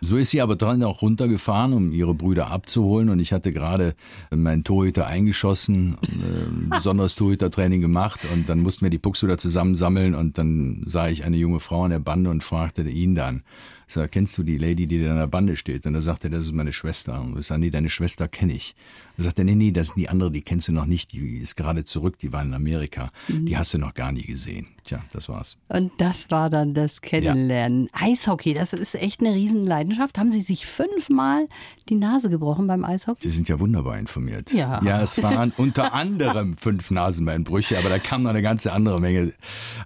So 0.05 0.17
ist 0.17 0.31
sie 0.31 0.41
aber 0.41 0.57
dann 0.57 0.83
auch 0.83 1.01
runtergefahren, 1.01 1.73
um 1.73 1.93
ihre 1.93 2.13
Brüder 2.13 2.49
abzuholen. 2.49 3.09
Und 3.09 3.21
ich 3.21 3.33
hatte 3.33 3.53
gerade 3.53 3.95
meinen 4.31 4.65
Torhüter 4.65 5.07
eingeschossen, 5.07 5.97
äh, 6.03 6.71
besonderes 6.71 7.15
Torhütertraining 7.15 7.81
gemacht. 7.81 8.27
Und 8.33 8.49
dann 8.49 8.59
mussten 8.59 8.85
wir 8.85 8.91
die 8.91 8.99
Pucks 8.99 9.23
wieder 9.23 9.39
zusammensammeln. 9.39 10.17
Und 10.17 10.39
dann 10.39 10.83
sah 10.87 11.09
ich 11.09 11.25
eine 11.25 11.37
junge 11.37 11.61
Frau 11.61 11.85
an 11.85 11.93
der 11.93 12.01
Bande 12.01 12.31
und 12.31 12.43
fragte 12.43 12.83
ihn 12.83 13.15
dann, 13.15 13.45
ich 13.93 13.95
sag, 13.95 14.11
kennst 14.11 14.39
du 14.39 14.43
die 14.43 14.57
Lady, 14.57 14.87
die 14.87 15.05
da 15.05 15.11
an 15.11 15.19
der 15.19 15.27
Bande 15.27 15.55
steht? 15.55 15.85
Und 15.85 15.95
er 15.95 16.01
sagte, 16.01 16.31
das 16.31 16.47
ist 16.47 16.53
meine 16.53 16.73
Schwester. 16.73 17.21
Und 17.21 17.39
ich 17.39 17.47
sage, 17.47 17.61
nee, 17.61 17.69
deine 17.69 17.91
Schwester 17.91 18.27
kenne 18.27 18.55
ich. 18.55 18.75
Und 19.17 19.23
er 19.23 19.25
sagte, 19.25 19.45
nee, 19.45 19.55
nee, 19.55 19.71
das 19.71 19.89
ist 19.89 19.97
die 19.97 20.09
andere, 20.09 20.31
die 20.31 20.43
kennst 20.43 20.69
du 20.69 20.73
noch 20.73 20.87
nicht. 20.87 21.13
Die 21.13 21.39
ist 21.39 21.57
gerade 21.57 21.85
zurück, 21.85 22.19
die 22.19 22.33
war 22.33 22.43
in 22.43 22.55
Amerika. 22.55 23.11
Mhm. 23.29 23.47
Die 23.47 23.57
hast 23.57 23.75
du 23.75 23.79
noch 23.79 23.95
gar 23.95 24.13
nie 24.13 24.25
gesehen. 24.25 24.69
Tja, 24.85 25.01
das 25.13 25.29
war's. 25.29 25.59
Und 25.69 25.93
das 25.99 26.31
war 26.33 26.51
dann 26.51 26.75
das 26.75 27.03
Kennenlernen. 27.03 27.89
Ja. 27.95 28.09
Eishockey, 28.09 28.53
das 28.53 28.73
ist 28.73 28.97
echt 28.97 29.21
eine 29.21 29.33
Riesenleidenschaft. 29.33 30.19
Haben 30.19 30.33
Sie 30.33 30.41
sich 30.41 30.67
fünfmal 30.67 31.47
die 31.89 31.95
Nase 31.95 32.31
gebrochen 32.31 32.67
beim 32.67 32.85
Eishockey? 32.85 33.23
Sie 33.23 33.31
sind 33.31 33.49
ja 33.49 33.61
wunderbar 33.61 33.97
informiert. 33.99 34.53
Ja. 34.53 34.83
Ja, 34.83 35.01
es 35.01 35.23
waren 35.23 35.53
unter 35.57 35.93
anderem 35.95 36.57
fünf 36.57 36.91
Nasenbeinbrüche, 36.91 37.79
aber 37.79 37.91
da 37.91 38.01
kam 38.01 38.23
noch 38.23 38.31
eine 38.31 38.43
ganze 38.43 38.73
andere 38.73 39.01
Menge 39.01 39.35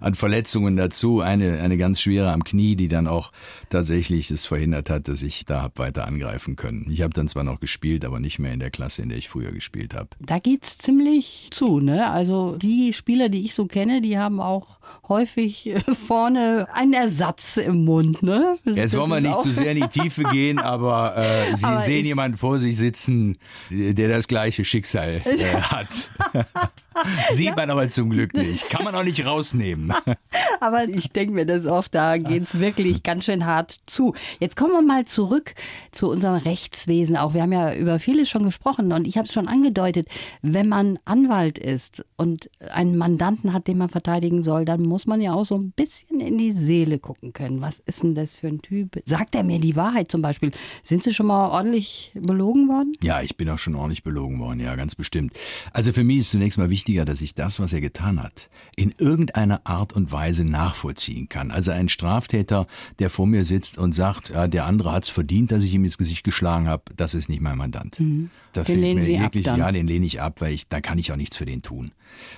an 0.01 0.15
Verletzungen 0.15 0.77
dazu. 0.77 1.21
Eine, 1.21 1.59
eine 1.59 1.77
ganz 1.77 2.01
schwere 2.01 2.31
am 2.31 2.43
Knie, 2.43 2.75
die 2.75 2.87
dann 2.87 3.07
auch 3.07 3.31
tatsächlich 3.69 4.31
es 4.31 4.47
verhindert 4.47 4.89
hat, 4.89 5.07
dass 5.09 5.21
ich 5.21 5.45
da 5.45 5.61
hab 5.61 5.77
weiter 5.77 6.07
angreifen 6.07 6.55
können. 6.55 6.87
Ich 6.89 7.03
habe 7.03 7.13
dann 7.13 7.27
zwar 7.27 7.43
noch 7.43 7.59
gespielt, 7.59 8.03
aber 8.03 8.19
nicht 8.19 8.39
mehr 8.39 8.53
in 8.53 8.59
der 8.59 8.71
Klasse, 8.71 9.03
in 9.03 9.09
der 9.09 9.16
ich 9.17 9.29
früher 9.29 9.51
gespielt 9.51 9.93
habe. 9.93 10.09
Da 10.19 10.39
geht's 10.39 10.77
ziemlich 10.77 11.49
zu, 11.51 11.79
ne? 11.79 12.09
Also 12.09 12.55
die 12.55 12.93
Spieler, 12.93 13.29
die 13.29 13.45
ich 13.45 13.53
so 13.53 13.65
kenne, 13.65 14.01
die 14.01 14.17
haben 14.17 14.39
auch 14.39 14.76
häufig 15.07 15.73
vorne 16.07 16.67
einen 16.73 16.93
Ersatz 16.93 17.57
im 17.57 17.85
Mund. 17.85 18.23
Ne? 18.23 18.57
Das, 18.65 18.77
Jetzt 18.77 18.97
wollen 18.97 19.09
wir 19.09 19.21
nicht 19.21 19.41
zu 19.41 19.51
sehr 19.51 19.71
in 19.71 19.81
die 19.81 19.87
Tiefe 19.87 20.23
gehen, 20.31 20.59
aber 20.59 21.15
äh, 21.17 21.55
Sie 21.55 21.65
aber 21.65 21.79
sehen 21.79 22.05
jemanden 22.05 22.37
vor 22.37 22.59
sich 22.59 22.77
sitzen, 22.77 23.37
der 23.69 24.09
das 24.09 24.27
gleiche 24.27 24.65
Schicksal 24.65 25.21
äh, 25.25 25.45
hat. 25.61 25.87
Sieht 27.31 27.47
ja. 27.47 27.55
man 27.55 27.69
aber 27.69 27.89
zum 27.89 28.09
Glück 28.09 28.33
nicht. 28.33 28.69
Kann 28.69 28.83
man 28.83 28.95
auch 28.95 29.03
nicht 29.03 29.25
rausnehmen. 29.25 29.93
aber 30.59 30.87
ich 30.87 31.11
denke 31.11 31.33
mir 31.33 31.45
das 31.45 31.65
oft, 31.65 31.93
da 31.93 32.17
geht 32.17 32.43
es 32.43 32.59
wirklich 32.59 33.03
ganz 33.03 33.25
schön 33.25 33.45
hart 33.45 33.77
zu. 33.85 34.13
Jetzt 34.39 34.55
kommen 34.55 34.73
wir 34.73 34.81
mal 34.81 35.05
zurück 35.05 35.53
zu 35.91 36.09
unserem 36.09 36.37
Rechtswesen. 36.37 37.17
Auch 37.17 37.33
wir 37.33 37.41
haben 37.41 37.51
ja 37.51 37.73
über 37.73 37.99
vieles 37.99 38.29
schon 38.29 38.43
gesprochen 38.43 38.91
und 38.91 39.07
ich 39.07 39.17
habe 39.17 39.27
es 39.27 39.33
schon 39.33 39.47
angedeutet, 39.47 40.07
wenn 40.41 40.67
man 40.67 40.99
Anwalt 41.05 41.57
ist 41.59 42.03
und 42.17 42.49
einen 42.71 42.97
Mandanten 42.97 43.53
hat, 43.53 43.67
den 43.67 43.77
man 43.77 43.89
verteidigen 43.89 44.41
soll, 44.41 44.65
dann 44.65 44.76
muss 44.85 45.07
man 45.07 45.21
ja 45.21 45.33
auch 45.33 45.45
so 45.45 45.57
ein 45.57 45.71
bisschen 45.71 46.19
in 46.19 46.37
die 46.37 46.51
Seele 46.51 46.99
gucken 46.99 47.33
können. 47.33 47.61
Was 47.61 47.79
ist 47.79 48.03
denn 48.03 48.15
das 48.15 48.35
für 48.35 48.47
ein 48.47 48.61
Typ? 48.61 49.01
Sagt 49.05 49.35
er 49.35 49.43
mir 49.43 49.59
die 49.59 49.75
Wahrheit 49.75 50.11
zum 50.11 50.21
Beispiel? 50.21 50.51
Sind 50.81 51.03
Sie 51.03 51.13
schon 51.13 51.27
mal 51.27 51.49
ordentlich 51.49 52.11
belogen 52.15 52.67
worden? 52.67 52.93
Ja, 53.03 53.21
ich 53.21 53.37
bin 53.37 53.49
auch 53.49 53.57
schon 53.57 53.75
ordentlich 53.75 54.03
belogen 54.03 54.39
worden, 54.39 54.59
ja, 54.59 54.75
ganz 54.75 54.95
bestimmt. 54.95 55.33
Also 55.71 55.93
für 55.93 56.03
mich 56.03 56.19
ist 56.19 56.31
zunächst 56.31 56.57
mal 56.57 56.69
wichtiger, 56.69 57.05
dass 57.05 57.21
ich 57.21 57.35
das, 57.35 57.59
was 57.59 57.73
er 57.73 57.81
getan 57.81 58.21
hat, 58.21 58.49
in 58.75 58.93
irgendeiner 58.97 59.61
Art 59.65 59.93
und 59.93 60.11
Weise 60.11 60.43
nachvollziehen 60.43 61.29
kann. 61.29 61.51
Also 61.51 61.71
ein 61.71 61.89
Straftäter, 61.89 62.67
der 62.99 63.09
vor 63.09 63.27
mir 63.27 63.43
sitzt 63.43 63.77
und 63.77 63.93
sagt, 63.93 64.29
ja, 64.29 64.47
der 64.47 64.65
andere 64.65 64.91
hat 64.91 65.03
es 65.03 65.09
verdient, 65.09 65.51
dass 65.51 65.63
ich 65.63 65.73
ihm 65.73 65.83
ins 65.83 65.97
Gesicht 65.97 66.23
geschlagen 66.23 66.67
habe, 66.67 66.83
das 66.95 67.15
ist 67.15 67.29
nicht 67.29 67.41
mein 67.41 67.57
Mandant. 67.57 67.99
Mhm. 67.99 68.29
Da 68.53 68.63
den 68.63 68.81
lehnen 68.81 69.03
Sie 69.03 69.11
jeglich, 69.11 69.47
ab 69.47 69.53
dann. 69.53 69.59
Ja, 69.59 69.71
den 69.71 69.87
lehne 69.87 70.05
ich 70.05 70.21
ab, 70.21 70.41
weil 70.41 70.53
ich, 70.53 70.67
da 70.67 70.81
kann 70.81 70.97
ich 70.97 71.11
auch 71.11 71.15
nichts 71.15 71.37
für 71.37 71.45
den 71.45 71.61
tun. 71.61 71.91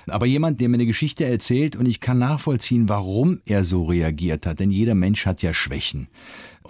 Aber 0.06 0.26
jemand, 0.26 0.60
der 0.60 0.68
mir 0.68 0.74
eine 0.74 0.86
Geschichte 0.86 1.24
erzählt 1.24 1.76
und 1.76 1.86
ich 1.86 2.00
kann 2.00 2.18
nachvollziehen, 2.30 2.88
warum 2.88 3.40
er 3.46 3.64
so 3.64 3.84
reagiert 3.84 4.46
hat, 4.46 4.60
denn 4.60 4.70
jeder 4.70 4.94
Mensch 4.94 5.26
hat 5.26 5.42
ja 5.42 5.52
Schwächen 5.52 6.08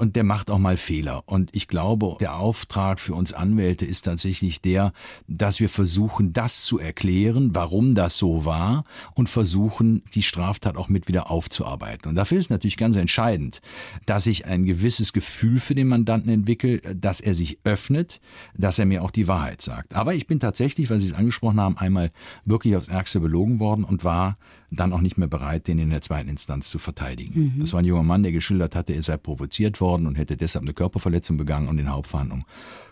und 0.00 0.16
der 0.16 0.24
macht 0.24 0.50
auch 0.50 0.58
mal 0.58 0.78
Fehler. 0.78 1.22
Und 1.26 1.54
ich 1.54 1.68
glaube, 1.68 2.16
der 2.20 2.36
Auftrag 2.36 3.00
für 3.00 3.14
uns 3.14 3.34
Anwälte 3.34 3.84
ist 3.84 4.06
tatsächlich 4.06 4.62
der, 4.62 4.92
dass 5.28 5.60
wir 5.60 5.68
versuchen, 5.68 6.32
das 6.32 6.64
zu 6.64 6.78
erklären, 6.78 7.54
warum 7.54 7.94
das 7.94 8.16
so 8.16 8.46
war 8.46 8.84
und 9.14 9.28
versuchen, 9.28 10.02
die 10.14 10.22
Straftat 10.22 10.78
auch 10.78 10.88
mit 10.88 11.06
wieder 11.06 11.30
aufzuarbeiten. 11.30 12.08
Und 12.08 12.14
dafür 12.14 12.38
ist 12.38 12.48
natürlich 12.48 12.78
ganz 12.78 12.96
entscheidend, 12.96 13.60
dass 14.06 14.26
ich 14.26 14.46
ein 14.46 14.64
gewisses 14.64 15.12
Gefühl 15.12 15.60
für 15.60 15.74
den 15.74 15.88
Mandanten 15.88 16.30
entwickle, 16.30 16.78
dass 16.78 17.20
er 17.20 17.34
sich 17.34 17.58
öffnet, 17.64 18.20
dass 18.56 18.78
er 18.78 18.86
mir 18.86 19.02
auch 19.02 19.10
die 19.10 19.28
Wahrheit 19.28 19.60
sagt. 19.60 19.94
Aber 19.94 20.14
ich 20.14 20.26
bin 20.26 20.40
tatsächlich, 20.40 20.88
weil 20.88 21.00
Sie 21.00 21.08
es 21.08 21.14
angesprochen 21.14 21.60
haben, 21.60 21.76
einmal 21.76 22.10
wirklich 22.46 22.74
aufs 22.74 22.88
Ärgste 22.88 23.20
belogen 23.20 23.60
worden 23.60 23.84
und 23.84 24.02
war 24.02 24.38
dann 24.70 24.92
auch 24.92 25.00
nicht 25.00 25.18
mehr 25.18 25.28
bereit, 25.28 25.66
den 25.66 25.78
in 25.78 25.90
der 25.90 26.00
zweiten 26.00 26.28
Instanz 26.28 26.70
zu 26.70 26.78
verteidigen. 26.78 27.54
Mhm. 27.56 27.60
Das 27.60 27.72
war 27.72 27.80
ein 27.80 27.84
junger 27.84 28.04
Mann, 28.04 28.22
der 28.22 28.32
geschildert 28.32 28.76
hatte, 28.76 28.92
er 28.92 29.02
sei 29.02 29.16
provoziert 29.16 29.80
worden 29.80 29.89
und 29.94 30.16
hätte 30.16 30.36
deshalb 30.36 30.64
eine 30.64 30.74
Körperverletzung 30.74 31.36
begangen 31.36 31.68
und 31.68 31.78
in 31.78 31.90
Hauptverhandlung 31.90 32.44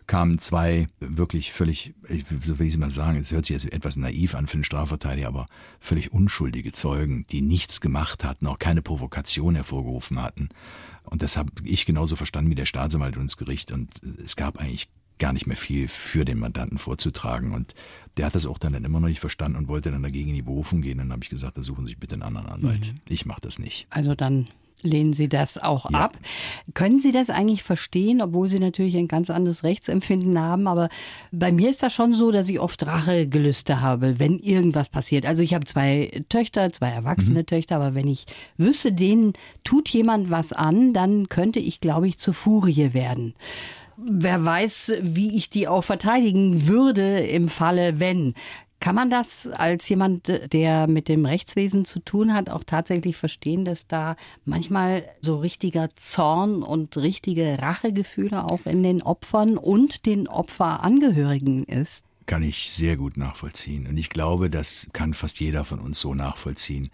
kamen 0.09 0.39
zwei 0.39 0.87
wirklich 1.01 1.53
völlig, 1.53 1.95
so 2.43 2.59
will 2.59 2.67
ich 2.67 2.73
es 2.73 2.79
mal 2.79 2.91
sagen, 2.91 3.19
es 3.19 3.31
hört 3.31 3.45
sich 3.47 3.55
jetzt 3.55 3.71
etwas 3.73 3.97
naiv 3.97 4.35
an 4.35 4.47
für 4.47 4.55
einen 4.55 4.65
Strafverteidiger, 4.65 5.29
aber 5.29 5.47
völlig 5.79 6.13
unschuldige 6.13 6.73
Zeugen, 6.73 7.27
die 7.31 7.43
nichts 7.43 7.81
gemacht 7.81 8.25
hatten, 8.25 8.47
auch 8.47 8.59
keine 8.59 8.81
Provokation 8.81 9.55
hervorgerufen 9.55 10.23
hatten. 10.23 10.49
Und 11.05 11.23
das 11.23 11.37
habe 11.37 11.53
ich 11.63 11.87
genauso 11.87 12.17
verstanden 12.17 12.51
wie 12.51 12.55
der 12.55 12.65
Staatsanwalt 12.65 13.17
und 13.17 13.25
das 13.25 13.37
Gericht. 13.37 13.71
Und 13.71 13.91
es 14.25 14.35
gab 14.35 14.59
eigentlich 14.59 14.89
gar 15.19 15.33
nicht 15.33 15.47
mehr 15.47 15.57
viel 15.57 15.89
für 15.89 16.25
den 16.25 16.39
Mandanten 16.39 16.79
vorzutragen. 16.79 17.53
Und 17.53 17.75
der 18.17 18.27
hat 18.27 18.35
das 18.35 18.47
auch 18.47 18.59
dann, 18.59 18.75
immer 18.75 19.01
noch 19.01 19.09
nicht 19.09 19.21
verstanden 19.21 19.59
und 19.59 19.69
wollte 19.69 19.91
dann 19.91 20.03
dagegen 20.03 20.31
in 20.31 20.35
die 20.35 20.43
Berufung 20.43 20.81
gehen. 20.81 20.99
Dann 20.99 21.13
habe 21.13 21.23
ich 21.23 21.31
gesagt, 21.31 21.59
da 21.59 21.63
suchen 21.63 21.85
Sie 21.85 21.91
sich 21.91 21.99
bitte 21.99 22.15
einen 22.15 22.23
anderen 22.23 22.47
Anwalt. 22.47 22.95
Mhm. 22.95 23.01
Ich 23.09 23.27
mache 23.27 23.41
das 23.41 23.59
nicht. 23.59 23.87
Also 23.91 24.15
dann 24.15 24.49
lehnen 24.83 25.13
Sie 25.13 25.29
das 25.29 25.59
auch 25.59 25.91
ja. 25.91 25.99
ab. 25.99 26.19
Können 26.75 27.01
Sie 27.01 27.13
das 27.13 27.31
eigentlich 27.31 27.63
verstehen, 27.63 28.21
obwohl 28.23 28.49
Sie 28.49 28.59
natürlich 28.59 28.97
ein 28.97 29.09
ganz 29.09 29.31
anderes 29.31 29.63
Rechtsempfinden 29.65 30.39
haben? 30.39 30.67
Aber 30.67 30.89
bei 31.33 31.53
mir 31.53 31.71
ist 31.71 31.83
das 31.83 31.93
schon 31.93 32.15
so, 32.15 32.31
dass 32.31 32.49
ich 32.49 32.61
oft 32.61 32.87
Rachegelüste 32.87 33.81
habe, 33.81 34.19
wenn 34.19 34.39
irgendwas 34.39 34.89
passiert. 34.89 35.27
Also 35.27 35.43
ich 35.43 35.55
habe 35.55 35.65
zwei 35.65 36.23
Töchter, 36.29 36.73
zwei 36.73 36.89
erwachsene 36.91 37.41
mhm. 37.41 37.47
Töchter, 37.47 37.77
aber 37.77 37.95
wenn 37.95 38.09
ich 38.09 38.27
wüsste, 38.57 38.93
denen 38.93 39.33
tut 39.65 39.89
jemand 39.91 40.31
was 40.31 40.53
an, 40.53 40.93
dann 40.93 41.29
könnte 41.29 41.61
ich, 41.61 41.81
glaube 41.81 42.09
ich, 42.09 42.19
zur 42.19 42.35
Furie 42.35 42.93
werden 42.93 43.35
wer 43.99 44.45
weiß, 44.45 44.93
wie 45.03 45.37
ich 45.37 45.51
die 45.51 45.69
auch 45.69 45.83
verteidigen 45.83 46.69
würde 46.69 47.21
im 47.21 47.49
Falle, 47.49 48.01
wenn. 48.01 48.35
Kann 48.81 48.95
man 48.95 49.11
das 49.11 49.49
als 49.49 49.89
jemand, 49.89 50.53
der 50.53 50.87
mit 50.87 51.09
dem 51.09 51.27
Rechtswesen 51.27 51.85
zu 51.85 51.99
tun 51.99 52.33
hat, 52.33 52.49
auch 52.49 52.63
tatsächlich 52.63 53.17
verstehen, 53.17 53.65
dass 53.65 53.89
da 53.89 54.15
manchmal 54.45 55.05
so 55.21 55.37
richtiger 55.39 55.89
Zorn 55.97 56.63
und 56.63 56.97
richtige 56.97 57.59
Rachegefühle 57.61 58.45
auch 58.45 58.67
in 58.67 58.85
den 58.85 59.03
Opfern 59.03 59.59
und 59.59 60.07
den 60.07 60.29
Opferangehörigen 60.29 61.65
ist? 61.65 62.05
Kann 62.27 62.43
ich 62.43 62.73
sehr 62.73 62.97
gut 62.97 63.17
nachvollziehen. 63.17 63.87
Und 63.89 63.97
ich 63.97 64.11
glaube, 64.11 64.49
das 64.49 64.89
kann 64.93 65.13
fast 65.13 65.41
jeder 65.41 65.65
von 65.65 65.81
uns 65.81 65.99
so 66.01 66.15
nachvollziehen. 66.15 66.91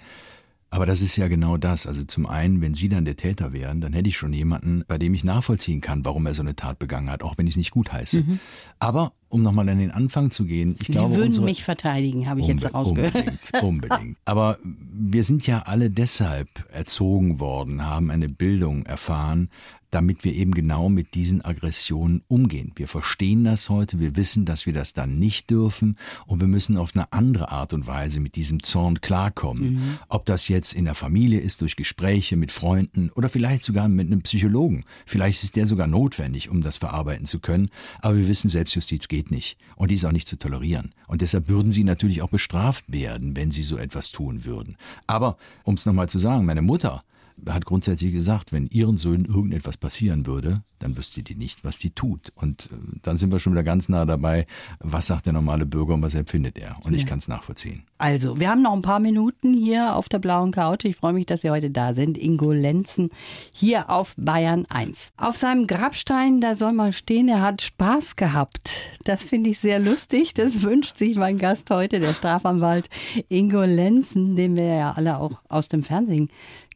Aber 0.75 0.87
das 0.87 1.03
ist 1.03 1.15
ja 1.17 1.29
genau 1.29 1.57
das. 1.57 1.87
Also 1.87 2.03
zum 2.03 2.27
einen, 2.27 2.61
wenn 2.61 2.75
Sie 2.75 2.89
dann 2.89 3.05
der 3.05 3.17
Täter 3.17 3.53
wären, 3.53 3.81
dann 3.81 3.93
hätte 3.93 4.09
ich 4.09 4.17
schon 4.17 4.33
jemanden, 4.33 4.85
bei 4.89 4.99
dem 4.99 5.15
ich 5.15 5.23
nachvollziehen 5.23 5.81
kann, 5.81 6.05
warum 6.05 6.27
er 6.27 6.35
so 6.35 6.43
eine 6.43 6.57
Tat 6.57 6.81
begangen 6.81 7.11
hat, 7.11 7.23
auch 7.23 7.39
wenn 7.39 7.47
ich 7.47 7.53
es 7.53 7.57
nicht 7.59 7.71
gut 7.71 7.93
heiße. 7.93 8.23
Mhm. 8.23 8.41
Aber 8.81 9.13
um 9.35 9.43
nochmal 9.43 9.69
an 9.69 9.79
den 9.79 9.91
Anfang 9.91 10.31
zu 10.31 10.45
gehen, 10.45 10.77
ich 10.81 10.87
Sie 10.87 10.93
glaube. 10.93 11.17
Würden 11.17 11.27
unsere, 11.27 11.45
mich 11.45 11.65
verteidigen, 11.65 12.29
habe 12.29 12.41
ich 12.41 12.47
jetzt 12.47 12.73
rausgehört. 12.73 13.15
Unbedingt, 13.15 13.63
unbedingt. 13.63 14.17
Aber 14.25 14.59
wir 14.63 15.25
sind 15.25 15.47
ja 15.47 15.63
alle 15.67 15.91
deshalb 15.91 16.49
erzogen 16.73 17.41
worden, 17.41 17.85
haben 17.85 18.13
eine 18.13 18.29
Bildung 18.29 18.87
erfahren, 18.87 19.51
damit 19.95 20.25
wir 20.25 20.33
eben 20.35 20.53
genau 20.53 20.89
mit 20.89 21.15
diesen 21.15 21.45
Aggressionen 21.45 22.23
umgehen. 22.27 22.73
Wir 22.75 22.89
verstehen 22.89 23.45
das 23.45 23.71
heute, 23.71 24.01
wir 24.01 24.17
wissen, 24.17 24.45
dass 24.45 24.67
wir 24.67 24.73
das 24.73 24.93
dann 24.93 25.21
nicht 25.21 25.51
dürfen 25.51 25.97
und 26.27 26.41
wir 26.41 26.49
müssen 26.49 26.77
auf 26.77 26.91
eine 26.95 27.13
andere 27.13 27.53
Art 27.53 27.73
und 27.73 27.87
Weise 27.87 28.19
mit 28.19 28.35
diesem 28.35 28.63
Zorn 28.63 29.01
klarkommen. 29.01 29.75
Mhm. 29.75 29.99
Ob 30.09 30.27
das 30.27 30.49
jetzt 30.49 30.75
in 30.75 30.85
der 30.85 30.97
Familie 30.97 31.39
ist, 31.39 31.61
durch 31.61 31.77
Gespräche 31.77 32.37
mit 32.37 32.51
Freunden 32.51 33.11
oder 33.11 33.29
vielleicht 33.29 33.63
sogar 33.63 33.89
mit 33.89 34.09
einem 34.09 34.23
Psychologen. 34.23 34.85
Vielleicht 35.07 35.45
ist 35.45 35.55
der 35.55 35.67
sogar 35.67 35.87
notwendig, 35.87 36.49
um 36.49 36.61
das 36.61 36.77
verarbeiten 36.77 37.27
zu 37.27 37.39
können. 37.39 37.71
Aber 38.01 38.17
wir 38.17 38.27
wissen, 38.27 38.49
Selbstjustiz 38.49 39.07
geht 39.07 39.31
nicht 39.31 39.59
und 39.77 39.93
die 39.93 39.95
ist 39.95 40.05
auch 40.05 40.13
nicht 40.13 40.27
zu 40.27 40.37
tolerieren. 40.37 40.93
Und 41.07 41.21
deshalb 41.21 41.49
würden 41.49 41.71
sie 41.71 41.85
natürlich 41.85 42.21
auch 42.23 42.31
bestraft 42.31 42.85
werden, 42.89 43.37
wenn 43.37 43.53
sie 43.53 43.63
so 43.63 43.77
etwas 43.77 44.11
tun 44.11 44.45
würden. 44.45 44.77
Aber, 45.07 45.37
um 45.63 45.75
es 45.75 45.87
nochmal 45.87 46.09
zu 46.09 46.19
sagen, 46.19 46.47
meine 46.47 46.63
Mutter, 46.63 47.05
hat 47.49 47.65
grundsätzlich 47.65 48.13
gesagt, 48.13 48.53
wenn 48.53 48.67
ihren 48.67 48.97
Söhnen 48.97 49.25
irgendetwas 49.25 49.77
passieren 49.77 50.27
würde, 50.27 50.63
dann 50.79 50.97
wüsste 50.97 51.23
die 51.23 51.35
nicht, 51.35 51.65
was 51.65 51.79
die 51.79 51.91
tut. 51.91 52.31
Und 52.35 52.67
äh, 52.67 52.99
dann 53.03 53.17
sind 53.17 53.33
wir 53.33 53.39
schon 53.39 53.55
wieder 53.55 53.63
ganz 53.63 53.89
nah 53.89 54.05
dabei, 54.05 54.47
was 54.81 55.07
sagt 55.07 55.27
der 55.27 55.33
normale 55.33 55.67
Bürger 55.67 55.95
und 55.95 56.03
was 56.03 56.15
empfindet 56.15 56.59
er. 56.59 56.77
Und 56.85 56.93
ja. 56.93 56.99
ich 56.99 57.07
kann 57.07 57.19
es 57.19 57.29
nachvollziehen. 57.29 57.85
Also, 57.97 58.39
wir 58.39 58.51
haben 58.51 58.63
noch 58.63 58.75
ein 58.75 58.83
paar 58.83 59.01
Minuten 59.01 59.55
hier 59.55 59.97
auf 59.97 60.09
der 60.09 60.19
blauen 60.19 60.53
Couch. 60.53 60.85
Ich 60.85 60.97
freue 60.97 61.15
mich, 61.15 61.27
dass 61.27 61.41
Sie 61.41 61.51
heute 61.51 61.71
da 61.71 61.95
sind. 61.95 62.19
Ingo 62.19 62.53
Lenzen 62.53 63.11
hier 63.53 63.89
auf 63.89 64.15
Bayern 64.19 64.67
1. 64.69 65.13
Auf 65.17 65.37
seinem 65.37 65.67
Grabstein, 65.67 66.41
da 66.41 66.55
soll 66.55 66.73
mal 66.73 66.93
stehen, 66.93 67.29
er 67.29 67.41
hat 67.41 67.63
Spaß 67.63 68.17
gehabt. 68.17 68.71
Das 69.05 69.25
finde 69.25 69.51
ich 69.51 69.59
sehr 69.59 69.79
lustig. 69.79 70.35
Das 70.35 70.63
wünscht 70.63 70.99
sich 70.99 71.17
mein 71.17 71.39
Gast 71.39 71.71
heute, 71.71 71.99
der 72.01 72.13
Strafanwalt 72.13 72.91
Ingo 73.29 73.63
Lenzen, 73.63 74.37
den 74.37 74.57
wir 74.57 74.65
ja 74.65 74.93
alle 74.93 75.19
auch 75.19 75.41
aus 75.49 75.69
dem 75.69 75.83
Fernsehen 75.83 76.29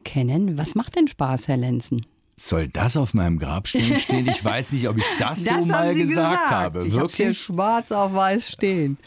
kennen. 0.03 0.57
Was 0.57 0.75
macht 0.75 0.95
denn 0.95 1.07
Spaß, 1.07 1.47
Herr 1.47 1.57
Lenzen? 1.57 2.05
Soll 2.41 2.69
das 2.69 2.95
auf 2.95 3.13
meinem 3.13 3.37
Grabstein 3.37 3.99
stehen? 3.99 4.25
Ich 4.29 4.45
weiß 4.45 4.71
nicht, 4.71 4.87
ob 4.87 4.97
ich 4.97 5.03
das, 5.19 5.43
Das 5.43 5.65
so 5.65 5.71
mal 5.71 5.93
gesagt, 5.93 6.07
gesagt. 6.07 6.51
habe. 6.51 6.87
Ich 6.87 6.95
hab's 6.97 7.15
hier 7.15 7.25
Wirklich? 7.25 7.39
schwarz 7.41 7.91
auf 7.91 8.13
weiß 8.13 8.49
stehen. 8.51 8.97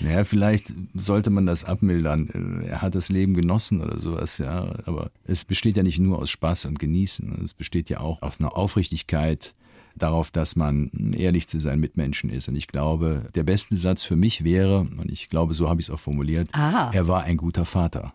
Naja, 0.00 0.24
vielleicht 0.24 0.72
sollte 0.94 1.30
man 1.30 1.46
das 1.46 1.62
abmildern. 1.64 2.64
Er 2.66 2.82
hat 2.82 2.96
das 2.96 3.08
Leben 3.08 3.34
genossen 3.34 3.80
oder 3.80 3.96
sowas, 3.96 4.38
ja. 4.38 4.72
Aber 4.86 5.12
es 5.24 5.44
besteht 5.44 5.76
ja 5.76 5.84
nicht 5.84 6.00
nur 6.00 6.18
aus 6.18 6.30
Spaß 6.30 6.64
und 6.64 6.80
Genießen. 6.80 7.40
Es 7.44 7.54
besteht 7.54 7.90
ja 7.90 8.00
auch 8.00 8.22
aus 8.22 8.40
einer 8.40 8.56
Aufrichtigkeit 8.56 9.52
darauf, 9.96 10.32
dass 10.32 10.56
man 10.56 10.90
ehrlich 11.16 11.46
zu 11.46 11.60
seinen 11.60 11.80
Mitmenschen 11.80 12.28
ist. 12.30 12.48
Und 12.48 12.56
ich 12.56 12.66
glaube, 12.66 13.28
der 13.36 13.44
beste 13.44 13.76
Satz 13.76 14.02
für 14.02 14.16
mich 14.16 14.42
wäre, 14.42 14.80
und 14.80 15.10
ich 15.12 15.28
glaube, 15.30 15.54
so 15.54 15.68
habe 15.68 15.80
ich 15.80 15.86
es 15.88 15.90
auch 15.94 15.98
formuliert, 16.00 16.48
Ah. 16.52 16.90
er 16.92 17.06
war 17.06 17.22
ein 17.22 17.36
guter 17.36 17.64
Vater. 17.64 18.14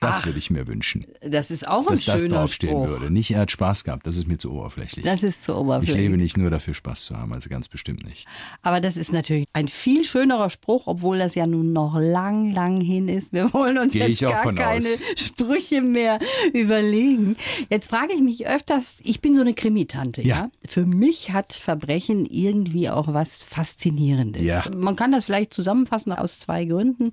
Das 0.00 0.16
Ach. 0.16 0.26
würde 0.26 0.38
ich 0.38 0.50
mir 0.50 0.66
wünschen, 0.66 1.06
Das 1.22 1.50
ist 1.50 1.66
auch 1.66 1.86
ein 1.86 1.92
dass 1.94 2.04
das 2.04 2.20
schöner 2.20 2.40
draufstehen 2.40 2.72
Spruch. 2.72 2.88
würde. 2.88 3.10
Nicht, 3.10 3.30
er 3.30 3.40
hat 3.42 3.50
Spaß 3.50 3.84
gehabt, 3.84 4.06
das 4.06 4.16
ist 4.18 4.26
mir 4.26 4.36
zu 4.36 4.52
oberflächlich. 4.52 5.02
Das 5.02 5.22
ist 5.22 5.42
zu 5.42 5.52
ich 5.52 5.58
oberflächlich. 5.58 5.96
lebe 5.96 6.16
nicht 6.18 6.36
nur 6.36 6.50
dafür, 6.50 6.74
Spaß 6.74 7.04
zu 7.06 7.16
haben, 7.16 7.32
also 7.32 7.48
ganz 7.48 7.68
bestimmt 7.68 8.04
nicht. 8.04 8.26
Aber 8.60 8.82
das 8.82 8.98
ist 8.98 9.12
natürlich 9.12 9.46
ein 9.54 9.68
viel 9.68 10.04
schönerer 10.04 10.50
Spruch, 10.50 10.88
obwohl 10.88 11.18
das 11.18 11.34
ja 11.36 11.46
nun 11.46 11.72
noch 11.72 11.96
lang, 11.98 12.50
lang 12.50 12.82
hin 12.82 13.08
ist. 13.08 13.32
Wir 13.32 13.50
wollen 13.54 13.78
uns 13.78 13.94
Gehe 13.94 14.08
jetzt 14.08 14.20
ich 14.20 14.28
gar 14.28 14.52
keine 14.52 14.84
aus. 14.84 14.98
Sprüche 15.16 15.80
mehr 15.80 16.18
überlegen. 16.52 17.36
Jetzt 17.70 17.88
frage 17.88 18.12
ich 18.14 18.20
mich 18.20 18.46
öfters, 18.46 19.00
ich 19.04 19.20
bin 19.22 19.34
so 19.34 19.40
eine 19.40 19.54
Krimitante, 19.54 20.20
ja. 20.20 20.34
Ja. 20.34 20.50
Für 20.66 20.84
mich 20.84 21.30
hat 21.32 21.52
Verbrechen 21.52 22.26
irgendwie 22.26 22.90
auch 22.90 23.14
was 23.14 23.42
Faszinierendes. 23.42 24.42
Ja. 24.42 24.64
Man 24.76 24.96
kann 24.96 25.12
das 25.12 25.26
vielleicht 25.26 25.54
zusammenfassen 25.54 26.12
aus 26.12 26.40
zwei 26.40 26.64
Gründen. 26.64 27.12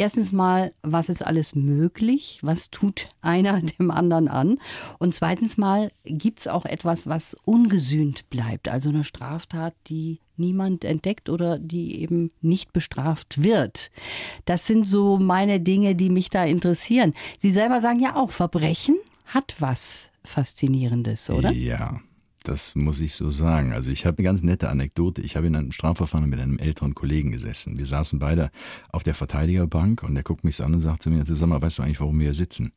Erstens 0.00 0.30
mal, 0.30 0.72
was 0.82 1.08
ist 1.08 1.26
alles 1.26 1.56
möglich? 1.56 2.38
Was 2.42 2.70
tut 2.70 3.08
einer 3.20 3.60
dem 3.78 3.90
anderen 3.90 4.28
an? 4.28 4.58
Und 4.98 5.14
zweitens 5.14 5.58
mal, 5.58 5.90
gibt 6.04 6.38
es 6.38 6.48
auch 6.48 6.64
etwas, 6.64 7.08
was 7.08 7.36
ungesühnt 7.44 8.30
bleibt? 8.30 8.68
Also 8.68 8.90
eine 8.90 9.02
Straftat, 9.02 9.74
die 9.88 10.20
niemand 10.36 10.84
entdeckt 10.84 11.28
oder 11.28 11.58
die 11.58 12.00
eben 12.00 12.30
nicht 12.40 12.72
bestraft 12.72 13.42
wird. 13.42 13.90
Das 14.44 14.68
sind 14.68 14.86
so 14.86 15.18
meine 15.18 15.58
Dinge, 15.58 15.96
die 15.96 16.10
mich 16.10 16.30
da 16.30 16.44
interessieren. 16.44 17.12
Sie 17.36 17.50
selber 17.50 17.80
sagen 17.80 17.98
ja 17.98 18.14
auch, 18.14 18.30
Verbrechen 18.30 18.96
hat 19.26 19.56
was 19.58 20.10
Faszinierendes, 20.22 21.28
oder? 21.28 21.50
Ja, 21.50 22.00
das 22.48 22.74
muss 22.74 23.00
ich 23.00 23.14
so 23.14 23.30
sagen. 23.30 23.72
Also 23.72 23.90
ich 23.90 24.06
habe 24.06 24.18
eine 24.18 24.24
ganz 24.24 24.42
nette 24.42 24.68
Anekdote. 24.68 25.20
Ich 25.22 25.36
habe 25.36 25.46
in 25.46 25.56
einem 25.56 25.72
Strafverfahren 25.72 26.28
mit 26.28 26.40
einem 26.40 26.58
älteren 26.58 26.94
Kollegen 26.94 27.30
gesessen. 27.30 27.78
Wir 27.78 27.86
saßen 27.86 28.18
beide 28.18 28.50
auf 28.90 29.02
der 29.02 29.14
Verteidigerbank 29.14 30.02
und 30.02 30.14
der 30.14 30.24
guckt 30.24 30.44
mich 30.44 30.56
so 30.56 30.64
an 30.64 30.74
und 30.74 30.80
sagt 30.80 31.02
zu 31.02 31.10
mir, 31.10 31.20
also 31.20 31.34
sag 31.34 31.48
mal, 31.48 31.60
weißt 31.60 31.78
du 31.78 31.82
eigentlich, 31.82 32.00
warum 32.00 32.18
wir 32.18 32.26
hier 32.26 32.34
sitzen? 32.34 32.72